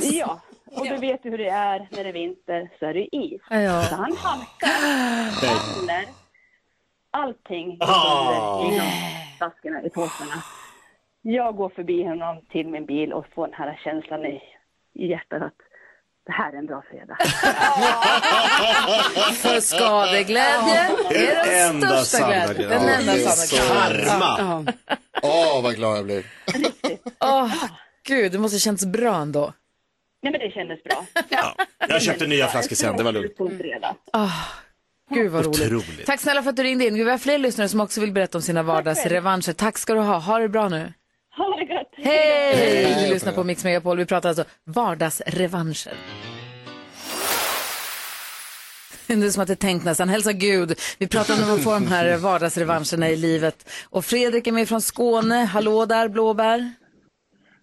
Ja, 0.00 0.40
och 0.70 0.84
du 0.86 0.96
vet 0.96 1.24
ju 1.24 1.30
hur 1.30 1.38
det 1.38 1.48
är 1.48 1.88
när 1.90 2.02
det 2.04 2.08
är 2.08 2.12
vinter 2.12 2.70
så 2.78 2.86
är 2.86 2.94
det 2.94 3.16
is. 3.16 3.40
Ja. 3.50 3.82
Så 3.82 3.94
han 3.94 4.16
halkar, 4.16 5.30
faller, 5.30 6.04
allting 7.10 7.78
sönder 7.78 8.72
inom 8.72 8.90
flaskorna 9.38 9.82
i 9.82 9.90
påsarna. 9.90 10.42
Jag 11.22 11.56
går 11.56 11.68
förbi 11.68 12.04
honom 12.04 12.40
till 12.50 12.68
min 12.68 12.86
bil 12.86 13.12
och 13.12 13.26
får 13.34 13.46
den 13.46 13.54
här 13.54 13.80
känslan 13.84 14.24
i, 14.24 14.40
i 14.94 15.06
hjärtat 15.10 15.42
att 15.42 15.54
det 16.26 16.32
här 16.32 16.52
är 16.52 16.56
en 16.58 16.66
bra 16.66 16.82
fredag. 16.90 17.16
För 19.34 19.60
skadeglädje 19.60 20.80
är 21.10 21.44
den 21.44 21.70
enda 21.76 21.96
största 22.04 22.54
glädjen. 22.54 22.70
Den 22.70 22.88
enda 22.88 23.12
det 23.12 23.22
är 23.22 23.26
sanna 23.26 23.88
glädjen. 23.88 24.08
Karma! 24.08 24.72
Åh, 25.22 25.62
vad 25.62 25.74
glad 25.74 25.98
jag 25.98 26.04
blir. 26.04 26.24
Åh, 27.20 27.52
gud, 28.08 28.32
det 28.32 28.38
måste 28.38 28.58
känns 28.58 28.86
bra 28.86 29.16
ändå. 29.16 29.52
Nej 30.22 30.32
men 30.32 30.40
det 30.40 30.50
kändes 30.50 30.82
bra. 30.84 31.06
Ja. 31.28 31.54
Jag 31.88 32.02
köpte 32.02 32.26
nya 32.26 32.48
flaskor 32.48 32.76
sen, 32.76 32.96
det 32.96 33.02
var 33.02 33.12
lugnt. 33.12 33.36
Fredag. 33.36 33.96
Gud 35.10 35.32
vad 35.32 35.44
roligt. 35.44 35.60
Otroligt. 35.60 36.06
Tack 36.06 36.20
snälla 36.20 36.42
för 36.42 36.50
att 36.50 36.56
du 36.56 36.62
ringde 36.62 36.86
in. 36.86 36.94
Vi 36.94 37.10
har 37.10 37.18
fler 37.18 37.38
lyssnare 37.38 37.68
som 37.68 37.80
också 37.80 38.00
vill 38.00 38.12
berätta 38.12 38.38
om 38.38 38.42
sina 38.42 38.62
vardagsrevanscher. 38.62 39.52
Tack 39.52 39.78
ska 39.78 39.94
du 39.94 40.00
ha. 40.00 40.18
Ha 40.18 40.38
det 40.38 40.48
bra 40.48 40.68
nu. 40.68 40.92
Ha 41.36 41.56
det 41.56 41.64
gott. 41.64 42.06
Hej! 42.06 43.04
Vi 43.04 43.14
lyssnar 43.14 43.32
på 43.32 43.44
Mix 43.44 43.64
Megapol. 43.64 43.98
Vi 43.98 44.06
pratar 44.06 44.28
alltså 44.28 44.44
vardagsrevanscher. 44.64 45.94
Det 49.06 49.14
är 49.14 49.30
som 49.30 49.42
att 49.42 49.48
det 49.48 49.56
tänkt 49.56 49.84
nästan. 49.84 50.08
Hälsa 50.08 50.32
Gud. 50.32 50.78
Vi 50.98 51.06
pratar 51.08 51.34
om 51.34 51.40
när 51.40 51.48
man 51.48 51.58
får 51.58 51.72
de 51.72 51.86
här 51.86 52.16
vardagsrevanscherna 52.28 53.08
i 53.08 53.16
livet. 53.16 53.70
Och 53.84 54.04
Fredrik 54.04 54.46
är 54.46 54.52
med 54.52 54.68
från 54.68 54.82
Skåne. 54.82 55.44
Hallå 55.44 55.86
där, 55.86 56.08
Blåbär. 56.08 56.72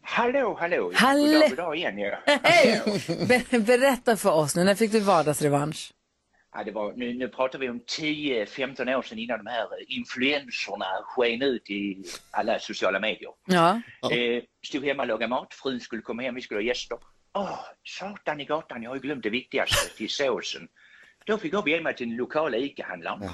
Hallå, 0.07 0.57
hallå. 0.59 0.91
Hallå. 0.95 1.21
God 1.23 1.33
dag, 1.33 1.49
god 1.49 1.57
dag 1.57 1.75
igen 1.77 1.97
ju. 1.99 2.11
Hej! 2.43 2.81
Ber- 3.27 3.59
berätta 3.59 4.17
för 4.17 4.31
oss 4.31 4.55
nu, 4.55 4.63
när 4.63 4.75
fick 4.75 4.91
du 4.91 4.99
vardagsrevansch? 4.99 5.93
Ja, 6.53 6.63
det 6.63 6.71
var, 6.71 6.93
nu, 6.93 7.13
nu 7.13 7.27
pratar 7.27 7.59
vi 7.59 7.69
om 7.69 7.79
10-15 7.79 8.95
år 8.95 9.01
sedan 9.01 9.19
innan 9.19 9.43
de 9.43 9.49
här 9.51 9.67
influenserna 9.91 10.85
sken 11.03 11.41
ut 11.41 11.69
i 11.69 12.03
alla 12.31 12.59
sociala 12.59 12.99
medier. 12.99 13.31
Ja. 13.45 13.81
Eh, 14.11 14.43
stod 14.65 14.85
hemma 14.85 15.03
och 15.03 15.07
lagade 15.07 15.27
mat, 15.29 15.53
frun 15.53 15.79
skulle 15.79 16.01
komma 16.01 16.21
hem, 16.21 16.35
vi 16.35 16.41
skulle 16.41 16.57
ha 16.57 16.63
gäster. 16.65 16.97
Åh, 17.33 17.59
satan 17.83 18.39
i 18.41 18.45
gatan, 18.45 18.83
jag 18.83 18.89
har 18.89 18.95
ju 18.95 19.01
glömt 19.01 19.23
det 19.23 19.29
viktigaste, 19.29 19.97
till 19.97 20.09
såsen. 20.09 20.67
Då 21.25 21.37
fick 21.37 21.53
jag 21.53 21.63
bege 21.63 21.81
mig 21.81 21.95
till 21.95 22.07
den 22.09 22.17
lokala 22.17 22.57
ICA-handlaren. 22.57 23.29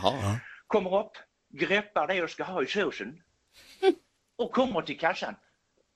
Kommer 0.68 1.00
upp, 1.00 1.12
greppar 1.54 2.08
det 2.08 2.16
jag 2.16 2.30
ska 2.30 2.44
ha 2.44 2.64
i 2.64 2.66
såsen 2.66 3.22
och 4.38 4.52
kommer 4.52 4.82
till 4.82 5.00
kassan. 5.00 5.36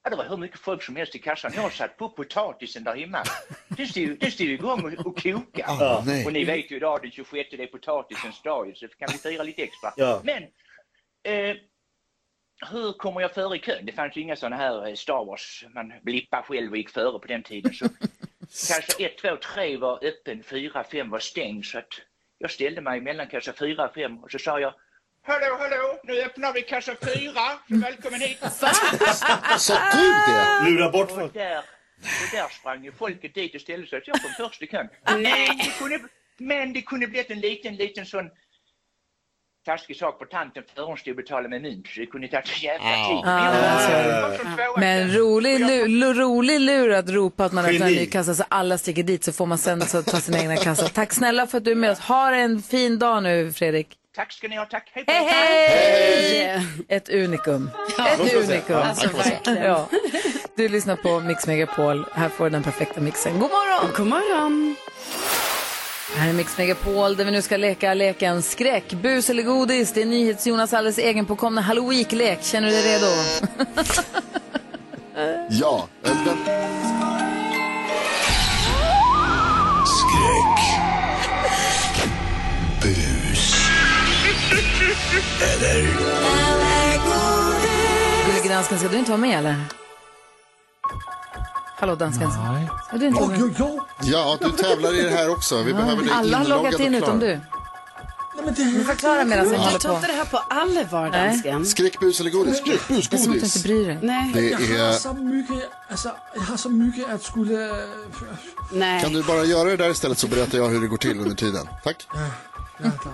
Ja, 0.06 0.10
det 0.10 0.16
var 0.16 0.26
hur 0.30 0.38
mycket 0.38 0.60
folk 0.60 0.84
som 0.84 0.96
helst 0.96 1.16
i 1.16 1.20
kassan. 1.20 1.52
Jag 1.56 1.62
har 1.62 1.70
satt 1.70 1.98
på 1.98 2.10
potatisen 2.10 2.84
där 2.84 2.96
hemma. 2.96 3.24
Det 3.78 4.32
stod, 4.32 4.48
igång 4.48 4.86
och, 4.86 5.06
och 5.06 5.24
koka. 5.24 5.66
Ja, 5.68 6.04
nej. 6.06 6.26
och 6.26 6.34
ni 6.34 6.44
vet 6.44 6.72
ju 6.72 6.76
idag 6.76 7.02
den 7.02 7.12
26 7.12 7.50
det 7.52 7.64
är 7.64 7.68
potatisens 7.68 8.42
dag 8.42 8.74
så 8.76 8.88
kan 8.88 9.08
vi 9.12 9.18
fira 9.18 9.44
lite 9.44 9.64
extra. 9.64 9.94
Ja. 9.98 10.22
Men 10.24 10.44
eh, 11.24 11.56
hur 12.72 12.94
kommer 12.94 13.22
jag 13.22 13.34
före 13.34 13.56
i 13.56 13.60
kön? 13.60 13.86
Det 13.86 13.92
fanns 13.92 14.18
ju 14.18 14.22
inga 14.22 14.36
sådana 14.36 14.56
här 14.56 14.88
eh, 14.88 14.94
Star 14.94 15.26
Wars, 15.26 15.66
man 15.76 15.94
blippar 16.04 16.42
själv 16.42 16.72
och 16.72 16.78
gick 16.78 16.90
före 16.90 17.20
på 17.20 17.28
den 17.28 17.44
tiden. 17.44 17.74
Så 17.74 17.88
kassa 18.50 19.04
1, 19.04 19.18
2, 19.18 19.38
3 19.54 19.78
var 19.78 20.06
öppen, 20.06 20.44
4, 20.44 20.84
5 20.84 21.10
var 21.10 21.20
stängd. 21.20 21.66
Så 21.66 21.78
att 21.78 21.94
jag 22.38 22.52
ställde 22.52 22.82
mig 22.82 23.02
mellan 23.02 23.28
kassa 23.28 23.54
4 23.54 23.88
och 23.88 23.94
5 23.94 24.24
och 24.24 24.32
så 24.32 24.40
sa 24.40 24.60
jag 24.60 24.74
Hallå, 25.28 25.58
hallå, 25.60 26.00
nu 26.04 26.22
öppnar 26.22 26.54
vi 26.54 26.62
kassa 26.62 26.96
4, 27.02 27.32
så 27.70 27.76
välkommen 27.78 28.22
hit. 28.22 28.38
Sa 29.58 29.74
du 29.94 30.34
det? 30.34 30.70
Lura 30.70 30.92
bort 30.92 31.12
folk. 31.12 31.24
Och 31.24 31.34
där, 31.34 31.58
och 31.58 32.30
där 32.32 32.60
sprang 32.60 32.84
ju 32.84 32.92
folket 32.92 33.34
dit 33.34 33.56
och 33.56 33.62
ställde 33.62 33.88
sig 33.88 34.02
så 34.06 34.12
jag 34.12 34.22
kom 34.22 34.32
först 34.50 34.62
i 34.62 34.68
kön. 34.68 34.88
Men 35.06 35.24
det 35.58 35.78
kunde, 35.80 36.00
men 36.38 36.74
det 36.74 36.82
kunde 36.82 37.08
blivit 37.08 37.32
en 37.32 37.40
liten, 37.40 37.76
liten 37.76 38.06
sån 38.06 38.30
taskig 39.66 39.96
sak 39.98 40.20
på 40.20 40.26
tanten 40.26 40.64
för 40.76 40.84
hon 40.84 40.98
stod 40.98 41.12
och 41.12 41.16
betalade 41.16 41.50
med 41.50 41.62
mynt 41.62 41.88
så 41.88 42.00
det 42.00 42.06
kunde 42.06 42.28
tagit 42.28 42.48
så 42.48 42.66
jävla 42.66 43.08
tid. 43.08 43.26
Men. 43.26 44.80
Men 44.80 45.14
rolig, 45.14 45.60
lu, 45.60 46.14
rolig 46.14 46.60
lur 46.60 46.92
att 46.92 47.10
ropa 47.10 47.46
att 47.46 47.52
man 47.52 47.66
öppnar 47.66 47.88
en 47.88 47.94
ny 47.94 48.06
kassa 48.06 48.36
så 48.36 48.44
alla 48.50 48.78
sticker 48.78 49.04
dit 49.04 49.24
så 49.24 49.34
får 49.34 49.46
man 49.46 49.58
sen 49.58 49.82
så 49.82 50.04
ta 50.04 50.18
sin 50.18 50.36
egna 50.36 50.56
kassa. 50.58 50.88
Tack 50.88 51.14
snälla 51.14 51.48
för 51.48 51.58
att 51.58 51.64
du 51.66 51.72
är 51.72 51.76
med 51.76 51.92
oss. 51.92 52.00
Ha 52.00 52.36
en 52.36 52.62
fin 52.62 53.00
dag 53.00 53.24
nu 53.24 53.54
Fredrik. 53.54 53.98
Tack 54.16 54.32
ska 54.34 54.48
ni 54.48 54.56
ha, 54.58 54.66
tack. 54.66 54.92
Hej 54.94 55.04
Hej, 55.08 55.26
er. 56.42 56.58
hej! 56.58 56.68
Ett 56.90 57.10
unikum. 57.10 57.72
Ja, 57.98 58.08
Ett 58.10 58.34
unikum. 58.36 58.76
Ja, 58.76 58.84
Alltså, 58.84 59.10
ja. 59.46 59.88
Du 60.56 60.70
lyssnar 60.70 60.96
på 60.96 61.20
Mix 61.20 61.48
Megapol. 61.48 62.06
Här 62.14 62.30
får 62.30 62.44
du 62.44 62.50
den 62.50 62.64
perfekta 62.64 63.02
mixen. 63.02 63.34
God 63.40 63.42
morgon! 63.52 63.92
God 63.98 64.08
morgon! 64.08 64.76
Här 66.16 66.30
är 66.30 66.34
Mix 66.34 66.58
Megapol 66.58 67.16
där 67.16 67.26
vi 67.26 67.32
nu 67.32 67.42
ska 67.42 67.58
leka 67.58 67.94
leken 67.94 68.42
skräck, 68.42 68.94
bus 68.94 69.30
eller 69.30 69.44
godis. 69.44 69.92
Det 69.94 70.02
är 70.02 70.06
NyhetsJonas 70.06 70.74
alldeles 70.74 70.98
egen 70.98 71.26
påkomna 71.26 71.62
halloween-lek. 71.62 72.44
Känner 72.44 72.68
du 72.68 72.74
dig 72.74 72.96
redo? 72.96 73.08
Ja. 75.50 75.88
Eller... 85.42 85.88
Gullige 88.28 88.50
dansken, 88.50 88.80
ska 88.80 88.88
du 88.88 88.98
inte 88.98 89.12
vara 89.12 89.22
med 89.22 89.40
eller? 89.40 89.56
Hallå 91.78 91.96
dansken. 91.96 92.30
Nej. 92.54 92.68
Ska 92.88 92.98
du 92.98 93.08
inte 93.08 93.22
vara 93.22 93.38
med? 93.38 93.82
Ja, 94.04 94.38
du 94.42 94.52
tävlar 94.52 95.00
i 95.00 95.02
det 95.02 95.10
här 95.10 95.30
också. 95.30 95.62
Vi 95.64 95.74
behöver 95.74 96.02
dig 96.04 96.12
Alla 96.14 96.38
har 96.38 96.46
loggat 96.46 96.80
in 96.80 96.96
utom 96.96 97.20
du. 97.20 97.40
Du 98.56 98.84
förklarar 98.84 99.26
medan 99.26 99.46
håller 99.46 99.72
Jag 99.72 99.82
tar 99.82 99.90
på. 99.90 99.96
inte 99.96 100.08
det 100.08 100.14
här 100.14 100.26
på 100.26 100.38
allvar, 100.38 101.10
dansken. 101.12 101.66
Skräck, 101.66 102.00
bus 102.00 102.20
eller 102.20 102.30
godis? 102.30 102.58
Skräck, 102.58 102.88
bus, 102.88 103.10
Det 103.10 103.16
är 103.16 103.20
som 103.20 103.32
att 103.32 103.34
du 103.34 103.40
godis. 103.40 103.56
inte 103.56 103.68
bryr 103.68 103.86
dig. 103.88 104.00
Nej. 104.02 104.32
Det 104.34 104.42
Jag 104.50 104.58
har 104.86 104.88
är... 104.88 104.94
så 104.94 105.14
mycket, 105.14 105.70
alltså, 105.90 106.12
jag 106.36 106.42
har 106.42 106.58
så 106.58 106.70
mycket 106.70 107.10
att 107.14 107.24
skulle... 107.24 107.72
Nej. 108.72 109.02
Kan 109.02 109.14
du 109.14 109.24
bara 109.24 109.44
göra 109.44 109.70
det 109.70 109.78
där 109.78 109.90
istället 109.90 110.18
så 110.18 110.28
berättar 110.28 110.58
jag 110.58 110.70
hur 110.70 110.82
det 110.82 110.88
går 110.88 110.98
till 110.98 111.20
under 111.20 111.36
tiden. 111.36 111.68
Tack. 111.84 112.08
Ja, 112.78 112.92
klart. 113.02 113.14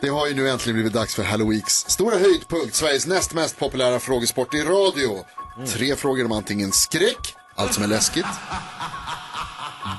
Det 0.00 0.08
har 0.08 0.26
ju 0.26 0.34
nu 0.34 0.50
äntligen 0.50 0.74
blivit 0.74 0.92
dags 0.92 1.14
för 1.14 1.22
Halloweeks 1.22 1.84
stora 1.88 2.18
höjdpunkt, 2.18 2.74
Sveriges 2.74 3.06
näst 3.06 3.34
mest 3.34 3.58
populära 3.58 4.00
frågesport 4.00 4.54
i 4.54 4.62
radio. 4.62 5.24
Tre 5.66 5.96
frågor 5.96 6.24
om 6.24 6.32
antingen 6.32 6.72
skräck, 6.72 7.34
allt 7.54 7.74
som 7.74 7.84
är 7.84 7.88
läskigt, 7.88 8.26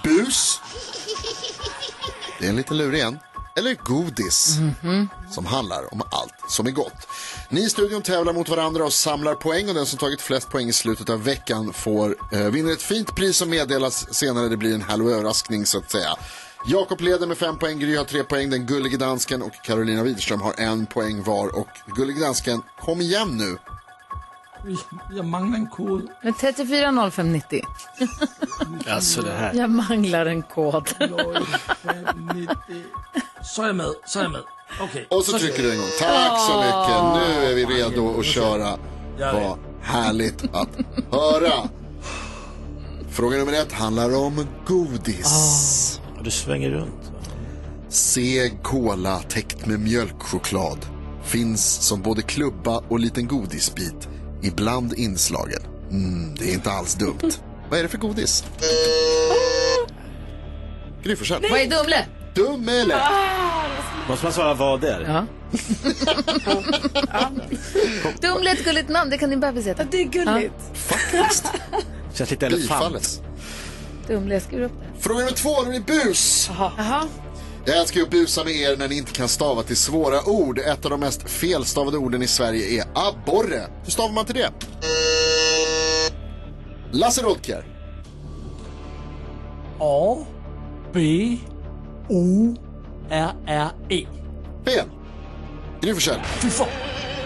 bus, 0.03 0.59
det 2.39 2.45
är 2.45 2.49
en 2.49 2.55
liten 2.55 2.77
lur 2.77 2.95
igen, 2.95 3.19
eller 3.55 3.75
godis, 3.75 4.57
som 5.31 5.45
handlar 5.45 5.93
om 5.93 6.01
allt 6.11 6.33
som 6.49 6.67
är 6.67 6.71
gott. 6.71 7.07
Ni 7.49 7.63
i 7.63 7.69
studion 7.69 8.01
tävlar 8.01 8.33
mot 8.33 8.49
varandra 8.49 8.85
och 8.85 8.93
samlar 8.93 9.35
poäng 9.35 9.69
och 9.69 9.75
den 9.75 9.85
som 9.85 9.99
tagit 9.99 10.21
flest 10.21 10.49
poäng 10.49 10.69
i 10.69 10.73
slutet 10.73 11.09
av 11.09 11.23
veckan 11.23 11.73
får, 11.73 12.15
eh, 12.31 12.39
vinner 12.39 12.71
ett 12.73 12.81
fint 12.81 13.15
pris 13.15 13.37
som 13.37 13.49
meddelas 13.49 14.13
senare. 14.13 14.49
Det 14.49 14.57
blir 14.57 14.73
en 14.73 14.81
halloween-överraskning 14.81 15.65
så 15.65 15.77
att 15.77 15.91
säga. 15.91 16.15
Jakob 16.65 17.01
leder 17.01 17.27
med 17.27 17.37
fem 17.37 17.57
poäng, 17.57 17.79
Gry 17.79 17.95
har 17.95 18.05
tre 18.05 18.23
poäng, 18.23 18.49
den 18.49 18.65
gullige 18.65 18.97
dansken 18.97 19.41
och 19.41 19.53
Carolina 19.63 20.03
Widerström 20.03 20.41
har 20.41 20.53
en 20.57 20.85
poäng 20.85 21.23
var. 21.23 21.55
Och 21.55 21.67
gullige 21.95 22.19
dansken, 22.19 22.61
kom 22.79 23.01
igen 23.01 23.37
nu. 23.37 23.57
Jag 25.11 25.25
manglar 25.25 25.57
en 25.57 25.67
kod. 25.67 26.07
Men 26.23 26.33
340590. 26.33 27.61
Alltså 28.87 29.21
det 29.21 29.31
här. 29.31 29.53
Jag 29.53 29.69
manglar 29.69 30.25
en 30.25 30.41
kod. 30.41 30.89
Så 33.43 33.63
är 33.63 33.67
jag 33.67 33.75
med, 33.75 33.93
så 34.05 34.19
är 34.19 34.23
jag 34.23 34.31
med. 34.31 34.41
Okej. 34.81 35.07
Och 35.09 35.23
så 35.23 35.39
trycker 35.39 35.63
du 35.63 35.71
en 35.71 35.77
gång. 35.77 35.87
Tack 35.99 36.39
så 36.39 36.57
mycket. 36.57 37.03
Nu 37.13 37.45
är 37.45 37.55
vi 37.55 37.65
redo 37.65 38.19
att 38.19 38.25
köra. 38.25 38.77
Vad 39.19 39.57
härligt 39.81 40.43
att 40.55 40.69
höra. 41.11 41.69
Fråga 43.11 43.37
nummer 43.37 43.53
ett 43.53 43.71
handlar 43.71 44.15
om 44.15 44.47
godis. 44.67 45.99
Du 46.23 46.31
svänger 46.31 46.69
runt. 46.69 47.11
Seg 47.89 48.63
kola 48.63 49.19
täckt 49.19 49.65
med 49.65 49.79
mjölkchoklad. 49.79 50.85
Finns 51.23 51.87
som 51.87 52.01
både 52.01 52.21
klubba 52.21 52.77
och 52.77 52.99
liten 52.99 53.27
godisbit. 53.27 54.09
Ibland 54.41 54.93
inslagen. 54.93 55.61
Mm, 55.91 56.35
det 56.35 56.49
är 56.49 56.53
inte 56.53 56.71
alls 56.71 56.95
dumt. 56.95 57.31
Vad 57.69 57.79
är 57.79 57.83
det 57.83 57.89
för 57.89 57.97
godis? 57.97 58.45
Gry. 61.03 61.15
Vad 61.29 61.59
är 61.59 61.69
Dumle? 61.69 62.05
Dummele. 62.35 62.97
Måste 64.09 64.25
man 64.25 64.33
svara 64.33 64.53
vad 64.53 64.81
det 64.81 64.91
är? 64.91 65.01
Ja. 65.01 65.25
Dumle 68.21 68.49
är 68.49 68.53
ett 68.53 68.65
gulligt 68.65 68.89
namn, 68.89 69.09
det 69.09 69.17
kan 69.17 69.29
din 69.29 69.39
bebis 69.39 69.67
heta. 69.67 69.83
Det 69.83 70.01
är 70.01 70.03
gulligt. 70.03 70.53
Känns 72.13 72.31
lite 72.31 72.45
elefant. 72.45 72.61
Bifalles. 72.61 73.21
Dumle, 74.07 74.33
jag 74.33 74.43
skriver 74.43 74.65
upp 74.65 74.71
det. 74.79 75.01
Fråga 75.01 75.19
nummer 75.19 75.31
två, 75.31 75.63
nu 75.63 75.75
är 75.75 75.79
bus. 75.79 76.49
Jaha. 76.57 77.03
Jag 77.65 77.77
älskar 77.77 77.99
ju 77.99 78.03
att 78.03 78.11
busa 78.11 78.43
med 78.43 78.53
er 78.53 78.77
när 78.77 78.87
ni 78.87 78.97
inte 78.97 79.11
kan 79.11 79.27
stava 79.27 79.63
till 79.63 79.77
svåra 79.77 80.29
ord. 80.29 80.59
Ett 80.59 80.85
av 80.85 80.91
de 80.91 80.99
mest 80.99 81.29
felstavade 81.29 81.97
orden 81.97 82.21
i 82.21 82.27
Sverige 82.27 82.81
är 82.81 82.85
abborre. 82.95 83.61
Hur 83.83 83.91
stavar 83.91 84.11
man 84.13 84.25
till 84.25 84.35
det? 84.35 84.49
Lasse 86.91 87.21
Rolker. 87.21 87.65
A, 89.79 90.17
B, 90.93 90.99
O, 92.09 92.55
R, 93.09 93.31
R, 93.47 93.69
E. 93.89 94.05
Fel. 94.65 94.85
Gry 95.81 95.93
Forssell. 95.93 96.19
Fy 96.23 96.49
fan. 96.49 96.67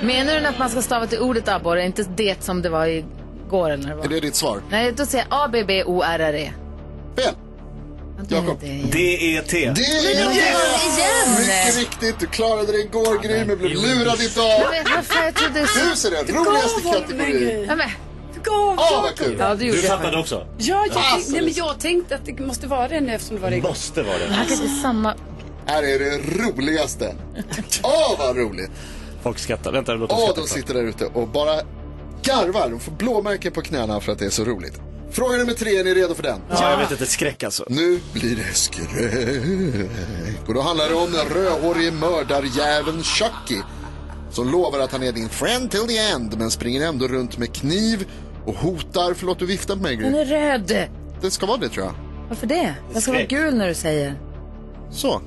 Menar 0.01 0.39
du 0.39 0.45
att 0.47 0.59
man 0.59 0.69
ska 0.69 0.81
stava 0.81 1.07
till 1.07 1.19
ordet 1.19 1.47
abborre, 1.47 1.85
inte 1.85 2.03
det 2.15 2.43
som 2.43 2.61
det 2.61 2.69
var 2.69 2.85
igår 2.85 3.69
eller 3.69 3.83
när 3.83 3.89
det 3.89 3.95
var? 3.95 4.05
Är 4.05 4.09
det 4.09 4.19
ditt 4.19 4.35
svar? 4.35 4.61
Nej, 4.69 4.91
då 4.97 5.05
säger 5.05 5.25
jag 5.29 5.43
A-B-B-O-R-R-E. 5.43 6.53
Fel. 7.17 7.33
Jakob. 8.29 8.59
D-E-T. 8.91 9.71
Det 9.75 9.81
är 9.81 10.11
igen! 10.11 10.31
Mycket 11.39 11.77
riktigt. 11.77 12.19
Du 12.19 12.27
klarade 12.27 12.71
det 12.71 12.77
igår 12.79 13.23
Gry, 13.23 13.45
men 13.45 13.57
blev 13.57 13.71
lurad 13.71 14.21
idag. 14.21 14.61
Jag 15.23 15.35
trodde... 15.35 15.59
Bus 15.61 16.05
är 16.05 16.11
den 16.11 16.35
roligaste 16.35 16.81
kategorin. 16.81 17.67
Gav 18.43 18.75
Åh, 18.79 19.01
vad 19.03 19.15
kul. 19.15 19.35
Ja, 19.39 19.55
du 19.55 19.71
det. 19.71 19.77
fattade 19.77 20.17
också? 20.19 20.47
Ja, 20.57 20.85
jag, 20.89 20.97
Alltså, 20.97 21.31
nej, 21.31 21.41
men 21.41 21.53
jag 21.53 21.79
tänkte 21.79 22.15
att 22.15 22.25
det 22.25 22.39
måste 22.39 22.67
vara 22.67 22.87
det 22.87 23.01
nu 23.01 23.13
eftersom 23.13 23.35
det 23.35 23.41
var 23.41 23.49
det 23.49 23.55
igår. 23.57 23.69
Måste 23.69 24.03
vara 24.03 24.17
det. 24.17 24.33
Han 24.33 24.45
kan 24.45 24.53
inte 24.55 24.81
samma... 24.81 25.15
Här 25.65 25.83
är 25.83 25.99
det 25.99 26.17
roligaste. 26.43 27.15
Åh, 27.83 28.15
vad 28.19 28.37
roligt. 28.37 28.71
Folk 29.23 29.39
skrattar. 29.39 29.71
Vänta, 29.71 29.93
låt 29.93 30.09
dem 30.09 30.19
Åh, 30.21 30.25
skratta. 30.25 30.41
de 30.41 30.47
sitter 30.47 30.73
där 30.73 30.83
ute 30.83 31.05
och 31.05 31.27
bara 31.27 31.61
garvar. 32.23 32.69
De 32.69 32.79
får 32.79 32.91
blåmärken 32.91 33.51
på 33.51 33.61
knäna 33.61 33.99
för 33.99 34.11
att 34.11 34.19
det 34.19 34.25
är 34.25 34.29
så 34.29 34.43
roligt. 34.43 34.79
Fråga 35.11 35.37
nummer 35.37 35.53
tre, 35.53 35.77
är 35.79 35.83
ni 35.83 35.93
redo 35.93 36.13
för 36.15 36.23
den? 36.23 36.41
Ja, 36.49 36.71
jag 36.71 36.77
vet 36.77 36.91
inte, 36.91 37.05
skräck 37.05 37.43
alltså. 37.43 37.65
Nu 37.69 37.99
blir 38.13 38.35
det 38.35 38.53
skräck. 38.53 38.87
Och 40.47 40.53
då 40.53 40.61
handlar 40.61 40.89
det 40.89 40.95
om 40.95 41.11
den 41.11 41.25
rödhårige 41.29 41.91
mördarjäveln 41.91 43.03
Chucky. 43.03 43.61
Som 44.31 44.51
lovar 44.51 44.79
att 44.79 44.91
han 44.91 45.03
är 45.03 45.11
din 45.11 45.29
friend 45.29 45.71
till 45.71 45.79
the 45.87 45.97
end, 45.97 46.37
men 46.37 46.51
springer 46.51 46.87
ändå 46.87 47.07
runt 47.07 47.37
med 47.37 47.53
kniv 47.53 48.07
och 48.45 48.53
hotar. 48.55 49.13
Förlåt, 49.13 49.39
du 49.39 49.45
viftar 49.45 49.75
på 49.75 49.81
mig, 49.81 49.97
Den 49.97 50.11
Gry. 50.11 50.19
är 50.21 50.25
röd. 50.25 50.87
Det 51.21 51.31
ska 51.31 51.45
vara 51.45 51.57
det, 51.57 51.69
tror 51.69 51.85
jag. 51.85 51.93
Varför 52.29 52.47
det? 52.47 52.75
Den 52.93 53.01
ska 53.01 53.11
vara 53.11 53.19
Skräck. 53.25 53.29
gul 53.29 53.55
när 53.55 53.67
du 53.67 53.73
säger. 53.73 54.19
Så, 54.91 55.21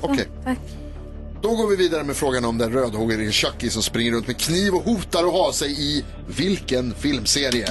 okej. 0.00 0.28
Tack. 0.44 0.58
Då 1.42 1.56
går 1.56 1.66
vi 1.66 1.76
vidare 1.76 2.04
med 2.04 2.16
frågan 2.16 2.44
om 2.44 2.58
den 2.58 2.72
rödhårige 2.72 3.32
Chucky 3.32 3.70
som 3.70 3.82
springer 3.82 4.12
runt 4.12 4.26
med 4.26 4.38
kniv 4.38 4.74
och 4.74 4.82
hotar 4.82 5.24
att 5.26 5.32
ha 5.32 5.52
sig 5.52 5.70
i 5.82 6.04
vilken 6.26 6.94
filmserie? 6.94 7.68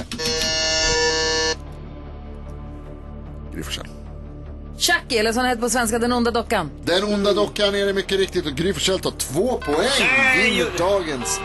Gry 3.58 3.64
Forssell. 3.64 3.86
Chucky, 4.78 5.16
eller 5.16 5.32
som 5.32 5.40
han 5.40 5.48
heter 5.48 5.62
på 5.62 5.70
svenska, 5.70 5.98
Den 5.98 6.12
onda 6.12 6.30
dockan. 6.30 6.70
Den 6.84 7.04
onda 7.04 7.32
dockan 7.32 7.74
är 7.74 7.86
det 7.86 7.92
mycket 7.92 8.18
riktigt 8.18 8.46
och 8.46 8.52
Gry 8.52 8.72
Forssell 8.72 8.98
tar 9.00 9.10
två 9.10 9.58
poäng. 9.58 9.88
Vinner 10.42 10.66
dagens 10.78 11.40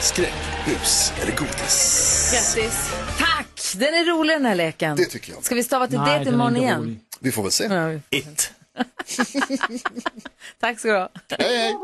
skräckbus 0.00 1.12
eller 1.22 1.36
godis. 1.36 2.30
Grattis. 2.32 2.90
Tack! 3.18 3.46
Den 3.76 3.94
är 3.94 4.04
rolig 4.04 4.36
den 4.36 4.44
här 4.44 4.54
leken. 4.54 4.96
Det 4.96 5.04
tycker 5.04 5.32
jag. 5.32 5.44
Ska 5.44 5.54
vi 5.54 5.62
stava 5.64 5.86
till 5.86 5.98
Nej, 5.98 6.24
det 6.24 6.30
är 6.30 6.34
imorgon 6.34 6.56
igen? 6.56 6.80
rolig. 6.80 6.98
Vi 7.20 7.32
får 7.32 7.42
väl 7.42 7.52
se. 7.52 7.64
Ja, 7.64 7.86
vi- 7.86 8.18
It. 8.18 8.50
Tack 10.60 10.78
ska 10.78 10.88
du 10.88 10.94
ha. 10.98 11.08
Hej, 11.38 11.58
hej. 11.58 11.74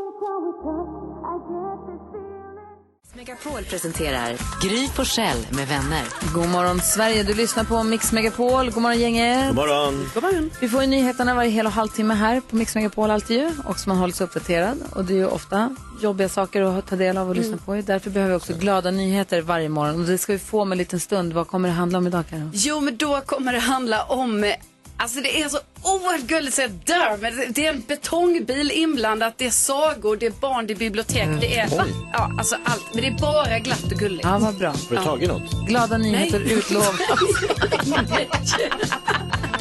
Megapol 3.17 3.63
presenterar 3.63 4.37
Gry 4.61 4.87
Forssell 4.87 5.47
med 5.51 5.67
vänner. 5.67 6.03
God 6.33 6.49
morgon 6.49 6.81
Sverige, 6.81 7.23
du 7.23 7.33
lyssnar 7.33 7.63
på 7.63 7.83
Mix 7.83 8.11
Megapol. 8.11 8.69
God 8.71 8.83
morgon 8.83 8.99
gänget. 8.99 9.47
God 9.47 9.55
morgon. 9.55 10.09
God 10.13 10.23
morgon. 10.23 10.51
Vi 10.59 10.69
får 10.69 10.81
ju 10.81 10.87
nyheterna 10.87 11.35
varje 11.35 11.49
hel 11.49 11.65
och 11.65 11.71
halvtimme 11.71 12.13
här 12.13 12.41
på 12.41 12.55
Mix 12.55 12.75
Megapol 12.75 13.11
alltid 13.11 13.37
ju. 13.37 13.51
Och 13.65 13.79
så 13.79 13.89
man 13.89 13.97
håller 13.97 14.13
sig 14.13 14.23
uppdaterad. 14.23 14.77
Och 14.91 15.05
det 15.05 15.13
är 15.13 15.17
ju 15.17 15.27
ofta 15.27 15.75
jobbiga 16.01 16.29
saker 16.29 16.61
att 16.61 16.87
ta 16.87 16.95
del 16.95 17.17
av 17.17 17.29
och 17.29 17.35
lyssna 17.35 17.57
på. 17.57 17.75
Därför 17.75 18.09
behöver 18.09 18.33
vi 18.33 18.37
också 18.37 18.53
glada 18.53 18.91
nyheter 18.91 19.41
varje 19.41 19.69
morgon. 19.69 20.01
Och 20.01 20.07
det 20.07 20.17
ska 20.17 20.33
vi 20.33 20.39
få 20.39 20.61
om 20.61 20.71
en 20.71 20.77
liten 20.77 20.99
stund. 20.99 21.33
Vad 21.33 21.47
kommer 21.47 21.69
det 21.69 21.75
handla 21.75 21.97
om 21.97 22.07
idag 22.07 22.23
Karo? 22.29 22.49
Jo, 22.53 22.79
men 22.79 22.97
då 22.97 23.21
kommer 23.21 23.53
det 23.53 23.59
handla 23.59 24.03
om... 24.03 24.53
Alltså 24.99 25.19
det 25.21 25.41
är 25.41 25.49
så 25.49 25.59
oerhört 25.83 26.21
gulligt 26.21 26.55
så 26.55 26.61
jag 26.61 26.71
dör. 26.71 27.17
Men 27.21 27.53
det- 27.53 27.65
är 27.67 27.73
en 27.73 27.83
betongbil 27.87 28.71
inblandat, 28.71 29.33
det 29.37 29.45
är 29.45 29.49
sagor, 29.51 30.17
det 30.17 30.25
är 30.25 30.31
barn, 30.31 30.67
det 30.67 30.73
är 30.73 30.75
bibliotek, 30.77 31.27
det 31.41 31.57
är... 31.59 31.69
Ja, 32.13 32.31
alltså 32.39 32.55
allt. 32.63 32.85
Men 32.93 33.01
det 33.01 33.07
är 33.07 33.17
bara 33.21 33.59
glatt 33.59 33.83
och 33.83 33.99
gulligt. 33.99 34.23
Ja, 34.23 34.37
vad 34.37 34.57
bra. 34.57 34.69
Har 34.69 34.97
du 34.97 35.03
tagit 35.03 35.29
något? 35.29 35.67
Glada 35.67 35.97
nyheter 35.97 36.39
Nej. 36.45 36.53
utlovas. 36.53 36.95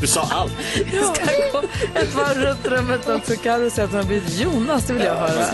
Du 0.00 0.06
sa 0.06 0.28
allt. 0.30 0.52
Jag 0.92 1.16
ska 1.16 1.24
gå 1.52 1.62
ett 1.94 2.14
varv 2.14 2.38
runt 2.38 2.66
rummet 2.66 3.08
också. 3.08 3.32
Carro 3.42 3.70
säger 3.70 3.84
att 3.84 3.90
hon 3.90 4.00
har 4.00 4.06
blivit 4.06 4.38
Jonas, 4.40 4.86
det 4.86 4.92
vill 4.92 5.02
jag 5.04 5.14
höra. 5.16 5.46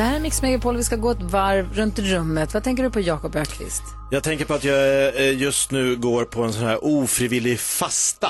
Det 0.00 0.04
här 0.04 0.16
är 0.16 0.20
Mix 0.20 0.42
Megapol, 0.42 0.76
vi 0.76 0.84
ska 0.84 0.96
gå 0.96 1.10
ett 1.10 1.22
varv 1.22 1.74
runt 1.74 1.98
rummet. 1.98 2.54
Vad 2.54 2.64
tänker 2.64 2.82
du 2.82 2.90
på 2.90 3.00
Jakob 3.00 3.36
Ökvist? 3.36 3.82
Jag 4.10 4.22
tänker 4.22 4.44
på 4.44 4.54
att 4.54 4.64
jag 4.64 5.06
eh, 5.16 5.38
just 5.38 5.70
nu 5.70 5.96
går 5.96 6.24
på 6.24 6.42
en 6.42 6.52
sån 6.52 6.62
här 6.62 6.84
ofrivillig 6.84 7.60
fasta. 7.60 8.28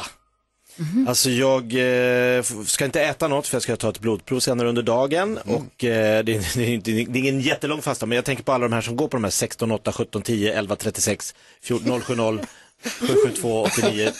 Alltså 1.09 1.31
jag 1.31 1.63
eh, 1.63 2.43
ska 2.67 2.85
inte 2.85 3.03
äta 3.03 3.29
något 3.29 3.47
för 3.47 3.55
jag 3.55 3.63
ska 3.63 3.77
ta 3.77 3.89
ett 3.89 4.01
blodprov 4.01 4.41
senare 4.41 4.69
under 4.69 4.83
dagen 4.83 5.39
och 5.39 5.85
eh, 5.85 6.25
det, 6.25 6.37
är, 6.37 6.57
det, 6.57 6.75
är 6.75 6.79
det 7.09 7.19
är 7.19 7.23
ingen 7.23 7.41
jättelång 7.41 7.83
fasta 7.83 8.07
men 8.07 8.17
jag 8.17 8.25
tänker 8.25 8.43
på 8.43 8.53
alla 8.53 8.69
de 8.69 8.73
här 8.73 8.81
som 8.81 8.97
går 8.97 9.09
på 9.09 9.17
de 9.17 9.25
här 9.25 9.31
16, 9.31 9.71
8, 9.71 9.93
17, 9.93 10.23
10, 10.23 10.59
11, 10.59 10.77
36, 10.77 11.35
14, 11.63 12.01
070, 12.01 12.47
772, 12.83 13.63
89. 13.63 14.13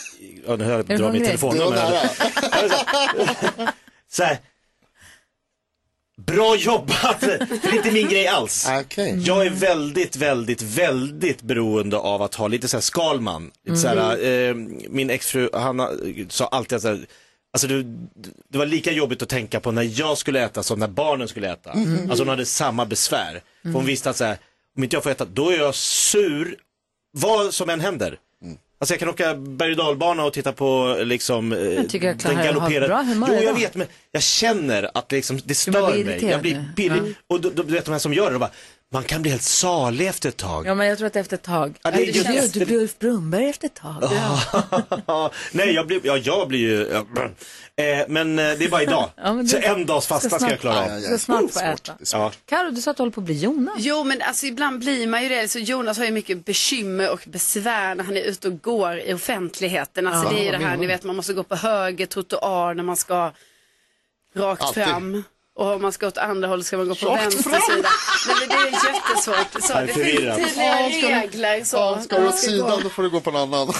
Ja, 0.47 0.55
nu 0.55 0.63
hör 0.63 0.71
jag 0.71 0.85
du 0.85 0.97
dra 0.97 1.11
mitt 1.11 1.13
hungrig? 1.13 1.25
telefonnummer. 1.25 1.75
Det 1.75 1.81
var 1.81 1.89
här. 1.89 3.71
Så 4.11 4.23
här. 4.23 4.39
Bra 6.25 6.55
jobbat! 6.55 7.19
Det 7.21 7.63
är 7.63 7.75
inte 7.75 7.91
min 7.91 8.09
grej 8.09 8.27
alls. 8.27 8.65
Jag 9.25 9.45
är 9.45 9.49
väldigt, 9.49 10.15
väldigt, 10.15 10.61
väldigt 10.61 11.41
beroende 11.41 11.97
av 11.97 12.21
att 12.21 12.35
ha 12.35 12.47
lite 12.47 12.67
så 12.67 12.77
här 12.77 12.81
Skalman. 12.81 13.51
Lite 13.65 13.77
så 13.79 13.87
här, 13.87 14.23
eh, 14.23 14.55
min 14.89 15.09
exfru, 15.09 15.49
Hanna, 15.53 15.89
sa 16.29 16.47
alltid 16.47 16.81
så 16.81 16.87
här, 16.87 17.05
Alltså 17.53 17.67
det, 17.67 17.83
det 18.49 18.57
var 18.57 18.65
lika 18.65 18.91
jobbigt 18.91 19.21
att 19.21 19.29
tänka 19.29 19.59
på 19.59 19.71
när 19.71 19.99
jag 19.99 20.17
skulle 20.17 20.43
äta 20.43 20.63
som 20.63 20.79
när 20.79 20.87
barnen 20.87 21.27
skulle 21.27 21.51
äta. 21.51 21.75
Mhm. 21.75 21.97
Alltså 22.09 22.21
hon 22.23 22.29
hade 22.29 22.45
samma 22.45 22.85
besvär. 22.85 23.31
För 23.31 23.41
hon 23.63 23.75
Mm. 23.75 23.85
visste 23.85 24.09
att 24.09 24.17
så 24.17 24.23
här, 24.23 24.37
om 24.77 24.83
inte 24.83 24.95
jag 24.95 25.03
får 25.03 25.09
äta, 25.09 25.25
då 25.25 25.49
är 25.49 25.57
jag 25.57 25.75
sur, 25.75 26.55
vad 27.17 27.53
som 27.53 27.69
än 27.69 27.79
händer. 27.79 28.17
Alltså 28.81 28.93
jag 28.93 28.99
kan 28.99 29.09
åka 29.09 29.35
berg 29.35 29.71
och 29.71 29.77
dalbana 29.77 30.23
och 30.23 30.33
titta 30.33 30.51
på 30.51 30.97
liksom 31.03 31.53
eh, 31.53 31.59
Jag 31.59 31.89
tycker 31.89 32.07
jag 32.07 32.53
ha 32.53 32.71
ett 32.71 32.87
bra 32.87 33.01
humör 33.01 33.27
Jo 33.31 33.43
jag 33.43 33.53
vet 33.53 33.75
men 33.75 33.87
jag 34.11 34.23
känner 34.23 34.97
att 34.97 35.11
liksom, 35.11 35.39
det 35.43 35.55
stör 35.55 36.03
mig. 36.05 36.25
Jag 36.25 36.41
blir 36.41 36.65
pirrig. 36.75 36.97
Ja. 36.97 37.13
Och 37.27 37.41
då, 37.41 37.49
du 37.49 37.63
vet 37.73 37.85
de 37.85 37.91
här 37.91 37.99
som 37.99 38.13
gör 38.13 38.25
det, 38.25 38.31
de 38.31 38.39
bara, 38.39 38.51
man 38.93 39.03
kan 39.03 39.21
bli 39.21 39.31
helt 39.31 39.43
salig 39.43 40.07
efter 40.07 40.29
ett 40.29 40.37
tag. 40.37 40.65
Ja, 40.67 40.75
men 40.75 40.87
jag 40.87 40.97
tror 40.97 41.07
att 41.07 41.15
efter 41.15 41.37
ett 41.37 41.43
tag. 41.43 41.79
Ja, 41.83 41.91
det 41.91 42.01
just- 42.01 42.27
blir, 42.27 42.59
du 42.59 42.65
blir 42.65 42.77
Ulf 42.81 42.99
Brunnberg 42.99 43.49
efter 43.49 43.65
ett 43.67 43.75
tag. 43.75 44.03
Nej, 45.51 45.71
jag 45.73 45.87
blir, 45.87 45.99
ja, 46.03 46.17
jag 46.17 46.47
blir 46.47 46.59
ju, 46.59 46.87
ja, 46.91 46.99
eh, 47.83 48.05
men 48.07 48.39
eh, 48.39 48.45
det 48.45 48.65
är 48.65 48.69
bara 48.69 48.83
idag. 48.83 49.09
Ja, 49.23 49.33
men 49.33 49.47
Så 49.47 49.57
det- 49.57 49.65
en 49.67 49.85
dags 49.85 50.07
fasta 50.07 50.29
ska 50.29 50.39
ska 50.39 50.49
jag 50.49 50.59
klara 50.59 50.95
av. 50.95 50.99
ska 51.01 51.17
snart 51.17 51.51
få 51.53 51.59
äta. 51.59 51.93
Ja. 52.13 52.31
Karo, 52.45 52.71
du 52.71 52.81
sa 52.81 52.91
att 52.91 52.97
du 52.97 53.01
håller 53.03 53.11
på 53.13 53.21
att 53.21 53.25
bli 53.25 53.37
Jonas. 53.39 53.75
Jo, 53.77 54.03
men 54.03 54.21
alltså 54.21 54.45
ibland 54.45 54.79
blir 54.79 55.07
man 55.07 55.23
ju 55.23 55.29
det. 55.29 55.47
Så 55.47 55.59
Jonas 55.59 55.97
har 55.97 56.05
ju 56.05 56.11
mycket 56.11 56.45
bekymmer 56.45 57.11
och 57.11 57.23
besvär 57.27 57.95
när 57.95 58.03
han 58.03 58.17
är 58.17 58.21
ute 58.21 58.47
och 58.47 58.61
går 58.61 58.97
i 58.99 59.13
offentligheten. 59.13 60.07
Alltså 60.07 60.25
Ja, 60.25 60.33
det 60.33 60.39
är 60.41 60.45
ju 60.45 60.51
det 60.51 60.65
här, 60.65 60.77
ni 60.77 60.87
vet, 60.87 61.03
man 61.03 61.15
måste 61.15 61.33
gå 61.33 61.43
på 61.43 61.55
höger 61.55 62.05
trottoar 62.05 62.73
när 62.73 62.83
man 62.83 62.97
ska 62.97 63.31
rakt 64.35 64.61
Alltid. 64.61 64.83
fram. 64.83 65.23
Och 65.55 65.73
om 65.73 65.81
man 65.81 65.91
ska 65.91 66.07
åt 66.07 66.17
andra 66.17 66.47
hållet 66.47 66.65
ska 66.65 66.77
man 66.77 66.87
gå 66.89 66.95
på 66.95 67.05
Rakt 67.05 67.23
vänster 67.23 67.49
fram? 67.49 67.61
sida. 67.61 67.89
Nej, 68.27 68.35
men 68.39 68.49
det 68.49 68.55
är 68.55 68.93
jättesvårt. 68.93 69.63
Så, 69.63 69.73
det 69.73 69.87
finns 69.87 70.07
tydliga 70.07 70.39
Ja, 70.39 70.45
ska 70.45 71.07
du- 71.07 71.13
regler. 71.15 71.63
Så, 71.63 71.77
Ja, 71.77 72.01
ska 72.01 72.15
du 72.15 72.21
man 72.21 72.29
åt 72.29 72.39
sidan 72.39 72.69
gå. 72.69 72.77
då 72.83 72.89
får 72.89 73.03
du 73.03 73.09
gå 73.09 73.19
på 73.21 73.29
en 73.29 73.35
annan. 73.35 73.67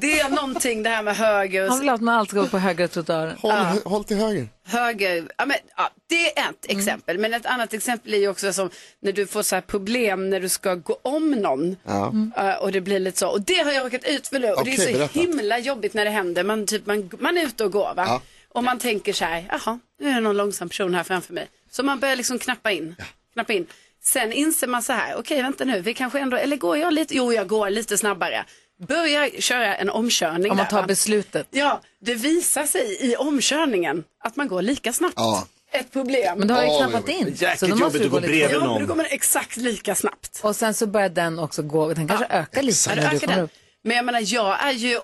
Det 0.00 0.20
är 0.20 0.28
någonting 0.28 0.82
det 0.82 0.90
här 0.90 1.02
med 1.02 1.16
höger. 1.16 1.68
Han 1.68 1.80
vill 1.80 1.88
att 1.88 2.00
man 2.00 2.14
alltid 2.14 2.30
ska 2.30 2.40
gå 2.40 2.46
på 2.46 2.58
högra 2.58 2.88
trottoaren. 2.88 3.36
Håll, 3.38 3.52
håll 3.84 4.04
till 4.04 4.16
höger. 4.16 4.48
höger, 4.66 5.28
ja, 5.38 5.46
men, 5.46 5.56
ja, 5.76 5.90
det 6.08 6.38
är 6.38 6.50
ett 6.50 6.66
Mm. 6.70 6.78
exempel. 6.78 7.18
Men 7.18 7.34
ett 7.34 7.46
annat 7.46 7.72
exempel 7.74 8.14
är 8.14 8.18
ju 8.18 8.28
också 8.28 8.52
som 8.52 8.70
när 9.02 9.12
du 9.12 9.26
får 9.26 9.42
så 9.42 9.54
här 9.54 9.62
problem 9.62 10.30
när 10.30 10.40
du 10.40 10.48
ska 10.48 10.74
gå 10.74 10.98
om 11.02 11.30
någon. 11.30 11.76
Ja. 11.86 12.12
Eh, 12.36 12.54
och 12.54 12.72
det 12.72 12.80
blir 12.80 12.98
lite 12.98 13.18
så. 13.18 13.28
Och 13.28 13.40
det 13.40 13.54
har 13.64 13.72
jag 13.72 13.84
råkat 13.86 14.04
ut 14.04 14.28
för 14.28 14.38
nu. 14.38 14.50
Och 14.52 14.64
det 14.64 14.72
Okej, 14.72 14.84
är 14.88 14.92
så 14.92 14.98
berätta. 14.98 15.20
himla 15.20 15.58
jobbigt 15.58 15.94
när 15.94 16.04
det 16.04 16.10
händer. 16.10 16.44
Man, 16.44 16.66
typ, 16.66 16.86
man, 16.86 17.10
man 17.18 17.38
är 17.38 17.42
ute 17.42 17.64
och 17.64 17.72
går 17.72 17.94
va. 17.96 18.20
Ja. 18.54 18.58
Och 18.58 18.64
man 18.64 18.78
tänker 18.78 19.12
så 19.12 19.24
här, 19.24 19.46
jaha, 19.50 19.78
nu 20.00 20.08
är 20.10 20.14
det 20.14 20.20
någon 20.20 20.36
långsam 20.36 20.68
person 20.68 20.94
här 20.94 21.04
framför 21.04 21.34
mig. 21.34 21.48
Så 21.70 21.82
man 21.82 22.00
börjar 22.00 22.16
liksom 22.16 22.38
knappa 22.38 22.70
in. 22.72 22.96
Knappa 23.32 23.52
in. 23.52 23.66
Sen 24.02 24.32
inser 24.32 24.66
man 24.66 24.82
så 24.82 24.92
här, 24.92 25.16
okej 25.18 25.42
vänta 25.42 25.64
nu, 25.64 25.80
vi 25.80 25.94
kanske 25.94 26.20
ändå, 26.20 26.36
eller 26.36 26.56
går 26.56 26.76
jag 26.76 26.92
lite, 26.94 27.14
jo 27.16 27.32
jag 27.32 27.48
går 27.48 27.70
lite 27.70 27.98
snabbare. 27.98 28.44
Börjar 28.88 29.40
köra 29.40 29.76
en 29.76 29.90
omkörning 29.90 30.50
Om 30.50 30.56
man 30.56 30.64
där, 30.66 30.70
tar 30.70 30.80
va? 30.80 30.86
beslutet. 30.86 31.46
Ja, 31.50 31.80
det 32.00 32.14
visar 32.14 32.66
sig 32.66 32.96
i 33.10 33.16
omkörningen 33.16 34.04
att 34.24 34.36
man 34.36 34.48
går 34.48 34.62
lika 34.62 34.92
snabbt. 34.92 35.14
Ja. 35.16 35.46
Ett 35.72 35.92
problem. 35.92 36.38
Men 36.38 36.48
du 36.48 36.54
har 36.54 36.62
ju 36.62 36.68
Ja, 36.68 36.78
knappat 36.78 37.08
in. 37.08 37.26
Jäkligt 37.36 37.58
så 37.58 37.66
då 37.66 37.76
måste 37.76 37.84
jobbigt 37.84 38.00
du 38.00 38.06
att 38.06 38.12
gå 38.12 38.20
bredvid 38.20 38.40
Ja, 38.42 38.48
snabbare. 38.48 38.60
men 38.68 38.72
då 38.74 38.78
någon. 38.78 38.86
går 38.88 38.94
man 38.96 39.06
exakt 39.10 39.56
lika 39.56 39.94
snabbt. 39.94 40.40
Och 40.42 40.56
sen 40.56 40.74
så 40.74 40.86
börjar 40.86 41.08
den 41.08 41.38
också 41.38 41.62
gå, 41.62 41.94
den 41.94 42.08
kanske 42.08 42.26
ökar 42.30 42.62
lite 42.62 42.90
Ja, 42.96 43.02
ökar 43.14 43.26
den. 43.26 43.48
Men 43.82 43.96
jag 43.96 44.04
menar, 44.06 44.22
jag 44.34 44.64
är 44.64 44.72
ju 44.72 44.98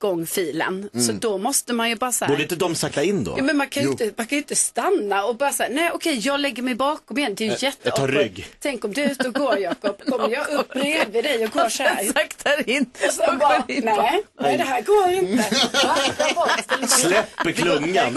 omkörningsgångfilen. 0.00 0.90
Så 1.06 1.12
då 1.12 1.38
måste 1.38 1.72
man 1.72 1.88
ju 1.88 1.96
bara 1.96 2.12
så 2.12 2.24
här. 2.24 2.32
Borde 2.32 2.42
inte 2.42 2.56
de 2.56 2.74
sakta 2.74 3.02
in 3.02 3.24
då? 3.24 3.34
Ja, 3.38 3.42
men 3.42 3.56
man 3.56 3.68
kan, 3.68 3.82
ju 3.82 3.88
inte, 3.90 4.04
man 4.16 4.26
kan 4.26 4.36
ju 4.36 4.42
inte 4.42 4.56
stanna 4.56 5.24
och 5.24 5.36
bara 5.36 5.52
säga, 5.52 5.68
nej 5.72 5.90
okej 5.94 6.18
jag 6.26 6.40
lägger 6.40 6.62
mig 6.62 6.74
bakom 6.74 7.18
igen. 7.18 7.34
Det 7.34 7.44
är 7.44 7.48
ju 7.48 7.56
Jag- 7.60 7.72
jag 7.82 7.96
tar 7.96 8.08
rygg. 8.08 8.46
Tänk 8.60 8.84
om 8.84 8.92
du 8.92 9.02
är 9.02 9.10
ute 9.10 9.28
och 9.28 9.34
går 9.34 9.58
Jakob, 9.58 10.00
kommer 10.08 10.28
jag 10.30 10.48
upp 10.50 10.68
bredvid 10.72 11.24
dig 11.24 11.44
och 11.44 11.50
går 11.50 11.68
så 11.68 11.82
här. 11.82 12.04
Saktar 12.04 12.70
in. 12.70 12.86
Och 13.08 13.12
så 13.14 13.36
bara, 13.40 13.64
nej, 13.68 14.22
nej 14.40 14.56
det 14.58 14.64
här 14.64 14.82
går 14.82 15.10
inte. 15.12 15.44
Backa 15.72 16.34
bak, 16.34 16.50
ställ 16.60 16.80
dig 16.80 16.88
bak. 16.88 16.90
Släpp 16.90 17.56
klungan. 17.56 18.14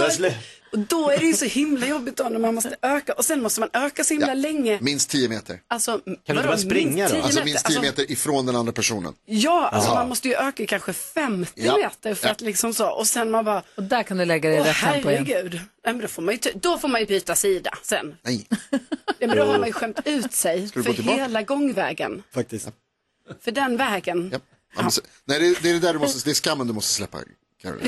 Och 0.75 0.81
då 0.81 1.09
är 1.09 1.17
det 1.17 1.25
ju 1.25 1.33
så 1.33 1.45
himla 1.45 1.87
jobbigt 1.87 2.17
då 2.17 2.23
när 2.23 2.39
man 2.39 2.55
måste 2.55 2.75
öka 2.81 3.13
och 3.13 3.25
sen 3.25 3.41
måste 3.41 3.59
man 3.59 3.69
öka 3.73 4.03
så 4.03 4.13
himla 4.13 4.27
Ja. 4.27 4.33
länge. 4.33 4.79
Minst 4.81 5.09
10 5.09 5.29
meter. 5.29 5.59
Alltså, 5.67 5.91
Kan 6.05 6.15
du 6.25 6.31
inte 6.31 6.43
bara 6.47 6.57
springa 6.57 6.89
minst 6.95 7.13
då? 7.13 7.15
10 7.19 7.23
Alltså 7.23 7.43
minst 7.43 7.65
10 7.65 7.77
Alltså, 7.77 7.81
meter 7.81 8.11
ifrån 8.11 8.45
den 8.45 8.55
andra 8.55 8.73
personen. 8.73 9.13
Ja, 9.25 9.69
alltså 9.73 9.89
Ja. 9.89 9.93
man 9.95 10.09
måste 10.09 10.27
ju 10.27 10.35
öka 10.35 10.65
kanske 10.67 10.93
50 10.93 11.51
Ja. 11.55 11.77
meter 11.77 12.15
för 12.15 12.27
att 12.29 12.41
liksom 12.41 12.73
så. 12.73 12.89
Och 12.89 13.07
sen 13.07 13.31
man 13.31 13.45
bara, 13.45 13.63
Och 13.77 13.83
där 13.83 14.03
kan 14.03 14.17
du 14.17 14.25
lägga 14.25 14.49
dig 14.49 14.59
i 14.59 14.63
rätt 14.63 14.77
tempo 14.81 15.09
igen. 15.09 15.25
herregud. 15.27 15.53
Nej, 15.53 15.93
men 15.93 15.99
då, 15.99 16.07
får 16.07 16.21
man 16.21 16.33
ju, 16.33 16.51
då 16.55 16.77
får 16.77 16.87
man 16.87 17.01
ju 17.01 17.07
byta 17.07 17.35
sida 17.35 17.71
sen. 17.83 18.15
Nej. 18.23 18.47
Ja, 19.19 19.27
men 19.27 19.37
då 19.37 19.43
har 19.43 19.57
man 19.59 19.67
ju 19.67 19.73
skämt 19.73 19.99
ut 20.05 20.33
sig 20.33 20.67
för 20.71 21.03
hela 21.03 21.41
gångvägen. 21.41 22.23
Faktiskt. 22.33 22.69
För 23.43 23.51
den 23.51 23.77
vägen. 23.77 24.29
Ja, 24.75 24.81
men 24.81 24.91
se- 24.91 25.01
Nej, 25.25 25.39
det, 25.39 25.61
det 25.61 25.69
är 25.69 25.73
det 25.73 25.79
där 25.79 25.93
du 25.93 25.99
måste, 25.99 26.29
det 26.29 26.31
är 26.31 26.35
skammen 26.35 26.67
du 26.67 26.73
måste 26.73 26.93
släppa. 26.93 27.17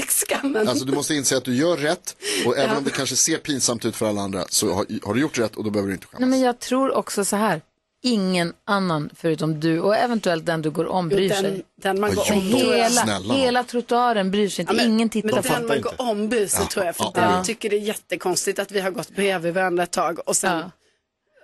Skammen. 0.08 0.68
Alltså 0.68 0.86
du 0.86 0.94
måste 0.94 1.14
inse 1.16 1.38
att 1.38 1.44
du 1.46 1.56
gör 1.56 1.78
rätt 1.78 2.16
och 2.46 2.58
även 2.58 2.70
Ja. 2.72 2.78
om 2.78 2.84
det 2.84 2.90
kanske 2.92 3.16
ser 3.16 3.38
pinsamt 3.38 3.86
ut 3.86 3.96
för 3.96 4.10
alla 4.10 4.22
andra 4.22 4.46
så 4.50 4.74
har, 4.74 4.86
har 5.06 5.14
du 5.14 5.22
gjort 5.22 5.38
rätt 5.40 5.56
och 5.56 5.64
då 5.64 5.70
behöver 5.70 5.88
du 5.88 5.94
inte 5.94 6.08
skämmas. 6.08 6.20
Nej, 6.20 6.30
men 6.30 6.40
jag 6.42 6.60
tror 6.60 6.96
också 6.96 7.26
så 7.26 7.36
här. 7.36 7.62
Ingen 8.04 8.54
annan 8.66 9.10
förutom 9.16 9.60
du 9.60 9.80
och 9.82 9.96
eventuellt 9.96 10.46
den 10.46 10.62
du 10.62 10.70
går 10.72 10.88
om 10.88 11.10
Jo, 11.12 11.16
bryr 11.18 11.30
den- 11.30 11.42
sig. 11.44 11.64
den 11.82 12.00
man 12.02 12.16
går 12.16 12.32
om, 12.32 12.42
hela, 12.42 12.90
Snälla. 12.90 13.34
hela 13.34 13.64
trottoaren 13.64 14.32
bryr 14.32 14.50
sig 14.50 14.64
inte. 14.64 14.74
Ja, 14.74 14.78
men- 14.78 14.88
Ingen 14.94 15.10
tittar 15.10 15.30
Men 15.34 15.44
på 15.44 15.50
den 15.54 15.68
man 15.68 15.82
går 15.82 15.94
om 15.98 16.30
bryr 16.30 16.48
sig 16.48 16.60
Ja, 16.62 16.68
tror 16.72 16.86
jag. 16.86 16.96
För 16.96 17.04
ja, 17.04 17.12
den 17.16 17.24
ja. 17.32 17.44
tycker 17.44 17.70
det 17.70 17.76
är 17.76 17.80
jättekonstigt 17.80 18.60
att 18.60 18.72
vi 18.72 18.80
har 18.80 18.92
gått 18.92 19.10
bredvid 19.16 19.54
varandra 19.54 19.84
ett 19.84 19.92
tag 19.92 20.20
och 20.26 20.36
sen, 20.36 20.72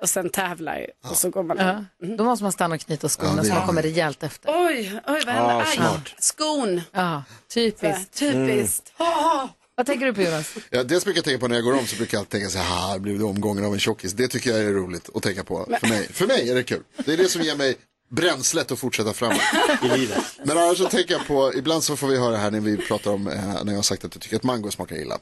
och 0.03 0.09
sen 0.09 0.29
tävlar 0.29 0.85
och 1.09 1.17
så 1.17 1.29
går 1.29 1.43
man 1.43 1.57
Ja. 1.57 1.85
Då 2.17 2.23
måste 2.23 2.43
man 2.43 2.51
stanna 2.51 2.75
och 2.75 2.81
knyta 2.81 3.09
skorna 3.09 3.43
så 3.43 3.53
man 3.53 3.65
kommer 3.67 3.81
rejält 3.81 4.23
efter. 4.23 4.49
Oj, 4.67 4.99
oj 5.07 5.21
vad 5.25 5.35
hände? 5.35 5.53
Ja, 5.53 5.61
Aj, 5.69 5.75
smart. 5.77 6.09
skon. 6.19 6.81
Ja, 6.91 7.23
typiskt. 7.53 8.13
Typiskt. 8.19 8.93
Ah. 8.97 9.47
Vad 9.75 9.85
tänker 9.85 10.05
du 10.05 10.13
på 10.13 10.21
Jonas? 10.21 10.53
Ja, 10.69 10.83
dels 10.83 11.03
brukar 11.03 11.17
jag 11.17 11.25
tänka 11.25 11.39
på 11.39 11.47
när 11.47 11.55
jag 11.55 11.63
går 11.63 11.73
om 11.79 11.87
så 11.87 11.95
brukar 11.95 12.17
jag 12.17 12.19
alltid 12.19 12.31
tänka 12.31 12.49
så 12.49 12.57
här, 12.57 12.87
"Ha, 12.91 12.99
blev 12.99 13.17
det 13.19 13.23
omgången 13.25 13.65
av 13.65 13.73
en 13.73 13.79
tjockis? 13.79 14.13
Det 14.13 14.27
tycker 14.27 14.49
jag 14.49 14.59
är 14.59 14.73
roligt 14.73 15.09
att 15.15 15.23
tänka 15.23 15.43
på. 15.43 15.67
För 15.81 15.87
mig, 15.87 16.07
för 16.13 16.27
mig 16.27 16.49
är 16.49 16.55
det 16.55 16.63
kul. 16.63 16.83
Det 17.05 17.13
är 17.13 17.17
det 17.17 17.29
som 17.29 17.41
ger 17.41 17.55
mig 17.55 17.75
bränslet 18.09 18.71
att 18.71 18.79
fortsätta 18.79 19.13
framåt. 19.13 19.41
I 19.83 19.87
livet. 19.97 20.23
Men 20.43 20.57
annars 20.57 20.77
så 20.77 20.85
tänker 20.89 21.13
jag 21.13 21.27
på, 21.27 21.53
ibland 21.55 21.83
så 21.83 21.95
får 21.95 22.07
vi 22.07 22.17
höra 22.17 22.37
här 22.37 22.51
när 22.51 22.59
vi 22.59 22.77
pratar 22.77 23.11
om, 23.11 23.27
eh, 23.27 23.63
när 23.63 23.71
jag 23.71 23.77
har 23.77 23.81
sagt 23.83 24.05
att 24.05 24.15
jag 24.15 24.21
tycker 24.21 24.35
att 24.35 24.43
mango 24.43 24.71
smakar 24.71 24.95
illa. 24.95 25.17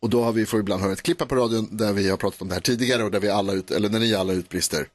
Och 0.00 0.10
då 0.10 0.22
har 0.22 0.32
vi, 0.32 0.46
får 0.46 0.56
vi 0.58 0.60
ibland 0.60 0.82
höra 0.82 0.92
ett 0.92 1.02
klipp 1.02 1.20
här 1.20 1.26
på 1.26 1.34
radion 1.36 1.76
där 1.76 1.92
vi 1.92 2.10
har 2.10 2.16
pratat 2.16 2.42
om 2.42 2.48
det 2.48 2.54
här 2.54 2.60
tidigare 2.60 3.04
och 3.04 3.10
där 3.10 3.20
vi 3.20 3.28
alla 3.28 3.52
ut, 3.52 3.70
eller 3.70 3.88
när 3.88 3.98
ni 3.98 4.14
alla 4.14 4.32
utbrister. 4.32 4.88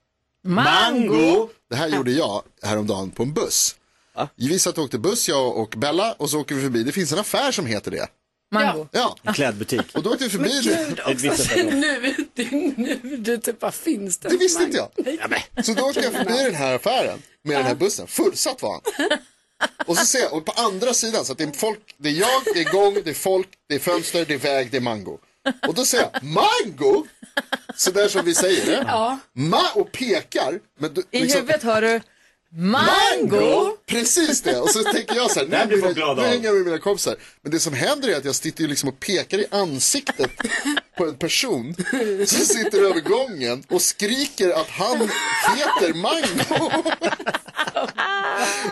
Mango! 0.44 1.50
Det 1.70 1.76
här 1.76 1.88
gjorde 1.88 2.12
jag 2.12 2.44
häromdagen 2.62 3.12
på 3.12 3.24
en 3.24 3.34
buss. 3.34 3.76
Vi 4.36 4.60
satt 4.60 4.78
och 4.78 4.84
åkte 4.84 5.00
buss, 5.00 5.30
jag 5.30 5.58
och 5.58 5.74
Bella, 5.78 6.14
och 6.14 6.30
så 6.30 6.40
åker 6.40 6.56
vi 6.56 6.62
förbi, 6.62 6.84
det 6.84 6.92
finns 6.92 7.12
en 7.12 7.20
affär 7.20 7.52
som 7.52 7.66
heter 7.66 7.92
det. 7.92 8.08
Mango? 8.52 8.88
Ja. 8.92 9.16
En 9.24 9.34
klädbutik. 9.34 9.82
Och 9.94 10.04
då 10.04 10.10
åkte 10.10 10.24
vi 10.24 10.30
förbi 10.30 10.62
det. 10.62 10.86
gud 10.88 11.32
också, 11.32 11.56
nu, 11.56 12.16
nu, 12.52 13.00
nu, 13.04 13.18
du 13.18 13.38
typ 13.38 13.60
bara 13.60 13.72
finns 13.72 14.18
det. 14.18 14.30
Det 14.30 14.38
visste 14.38 14.64
inte 14.64 14.78
jag. 14.78 15.66
Så 15.66 15.74
då 15.74 15.84
åkte 15.84 16.00
jag 16.00 16.14
förbi 16.14 16.44
den 16.44 16.56
här 16.56 16.76
affären 16.76 17.20
med 17.44 17.58
den 17.58 17.66
här 17.66 17.76
bussen. 17.76 18.08
Fullsatt 18.08 18.62
var 18.62 18.72
han. 18.72 18.82
Och 19.86 19.98
så 19.98 20.06
ser 20.06 20.20
jag, 20.20 20.34
och 20.34 20.46
på 20.46 20.52
andra 20.52 20.94
sidan, 20.94 21.26
så 21.26 21.32
att 21.32 21.38
det 21.38 21.44
är 21.44 21.52
folk, 21.52 21.80
det 21.98 22.10
är 22.10 22.14
jag, 22.14 22.42
det 22.54 22.60
är 22.60 22.72
gång, 22.72 22.98
det 23.04 23.10
är 23.10 23.14
folk, 23.14 23.48
det 23.70 23.76
är 23.76 23.80
fönster, 23.80 24.26
det 24.26 24.34
är 24.34 24.38
väg, 24.38 24.72
det 24.72 24.78
är 24.78 24.82
mango. 24.82 25.18
Och 25.68 25.74
då 25.76 25.86
säger 25.86 26.10
jag, 26.14 26.24
mango? 26.24 27.06
Så 27.76 27.92
där 27.92 28.08
som 28.08 28.26
vi 28.26 28.36
säger 28.36 28.66
det. 28.66 28.84
Ja. 28.88 29.20
Ma 29.34 29.70
och 29.76 29.92
pekar. 29.92 30.60
Men 30.80 30.94
du, 30.94 31.04
I 31.12 31.20
liksom- 31.20 31.42
huvudet 31.42 31.64
har 31.64 31.82
du 31.82 32.02
mango. 32.52 33.78
Precis 33.88 34.42
det. 34.42 34.60
Och 34.60 34.70
så 34.70 34.84
tänker 34.84 35.16
jag 35.16 35.32
så 35.32 35.40
här, 35.40 35.66
nu, 35.70 35.78
blir 35.82 35.94
glada 35.94 36.22
nu 36.22 36.28
hänger 36.28 36.46
jag 36.46 36.56
med 36.56 36.66
mina 36.66 36.78
kompisar. 36.78 37.16
Men 37.42 37.52
det 37.52 37.60
som 37.60 37.74
händer 37.74 38.10
är 38.10 38.18
att 38.18 38.26
jag 38.26 38.36
sitter 38.36 38.62
ju 38.62 38.68
liksom 38.68 38.90
och 38.90 39.00
pekar 39.00 39.38
i 39.38 39.46
ansiktet 39.52 40.32
på 40.98 41.06
en 41.06 41.18
person 41.18 41.76
som 42.26 42.46
sitter 42.46 42.84
över 42.90 43.00
gången 43.02 43.64
och 43.70 43.82
skriker 43.82 44.50
att 44.50 44.70
han 44.70 44.98
heter 45.58 45.94
Mango. 45.94 46.72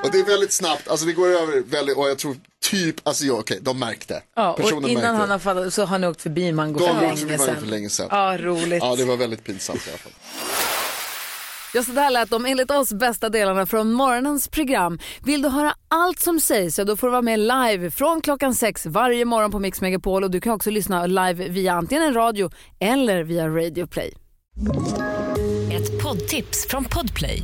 och 0.03 0.11
det 0.11 0.19
är 0.19 0.25
väldigt 0.25 0.53
snabbt, 0.53 0.87
alltså 0.87 1.05
det 1.05 1.13
går 1.13 1.27
över 1.27 1.63
väldigt, 1.65 1.97
och 1.97 2.09
jag 2.09 2.17
tror 2.17 2.35
typ, 2.63 2.95
alltså 3.07 3.25
ja, 3.25 3.33
okej, 3.33 3.59
de 3.61 3.79
märkte. 3.79 4.21
Ja, 4.35 4.51
och 4.51 4.57
Personen 4.57 4.89
innan 4.89 5.03
märkte. 5.03 5.17
han 5.17 5.29
har 5.29 5.39
fattat 5.39 5.73
så 5.73 5.85
har 5.85 5.99
ni 5.99 6.07
åkt 6.07 6.21
förbi 6.21 6.51
mango 6.51 6.79
för 6.79 7.01
länge 7.01 7.37
sedan. 7.37 7.55
för 7.59 7.65
länge 7.67 7.89
sedan. 7.89 8.07
Ja, 8.11 8.37
roligt. 8.39 8.83
Ja, 8.83 8.95
det 8.95 9.05
var 9.05 9.17
väldigt 9.17 9.43
pinsamt 9.43 9.87
i 9.87 9.89
alla 9.89 9.97
fall. 9.97 10.11
Ja, 11.73 11.83
så 11.83 11.91
där 11.91 12.09
lät 12.09 12.29
de 12.29 12.45
enligt 12.45 12.71
oss 12.71 12.93
bästa 12.93 13.29
delarna 13.29 13.65
från 13.65 13.91
morgonens 13.91 14.47
program. 14.47 14.99
Vill 15.23 15.41
du 15.41 15.49
höra 15.49 15.73
allt 15.87 16.19
som 16.19 16.39
sägs 16.39 16.75
så 16.75 16.83
då 16.83 16.97
får 16.97 17.07
du 17.07 17.11
vara 17.11 17.21
med 17.21 17.39
live 17.39 17.91
från 17.91 18.21
klockan 18.21 18.55
sex 18.55 18.85
varje 18.85 19.25
morgon 19.25 19.51
på 19.51 19.59
Mix 19.59 19.81
Megapol 19.81 20.23
och 20.23 20.31
du 20.31 20.41
kan 20.41 20.53
också 20.53 20.69
lyssna 20.69 21.05
live 21.05 21.49
via 21.49 21.73
antingen 21.73 22.03
en 22.03 22.13
radio 22.13 22.49
eller 22.79 23.23
via 23.23 23.47
Radio 23.47 23.87
Play. 23.87 24.13
Ett 25.73 26.03
poddtips 26.03 26.67
från 26.67 26.85
Podplay. 26.85 27.43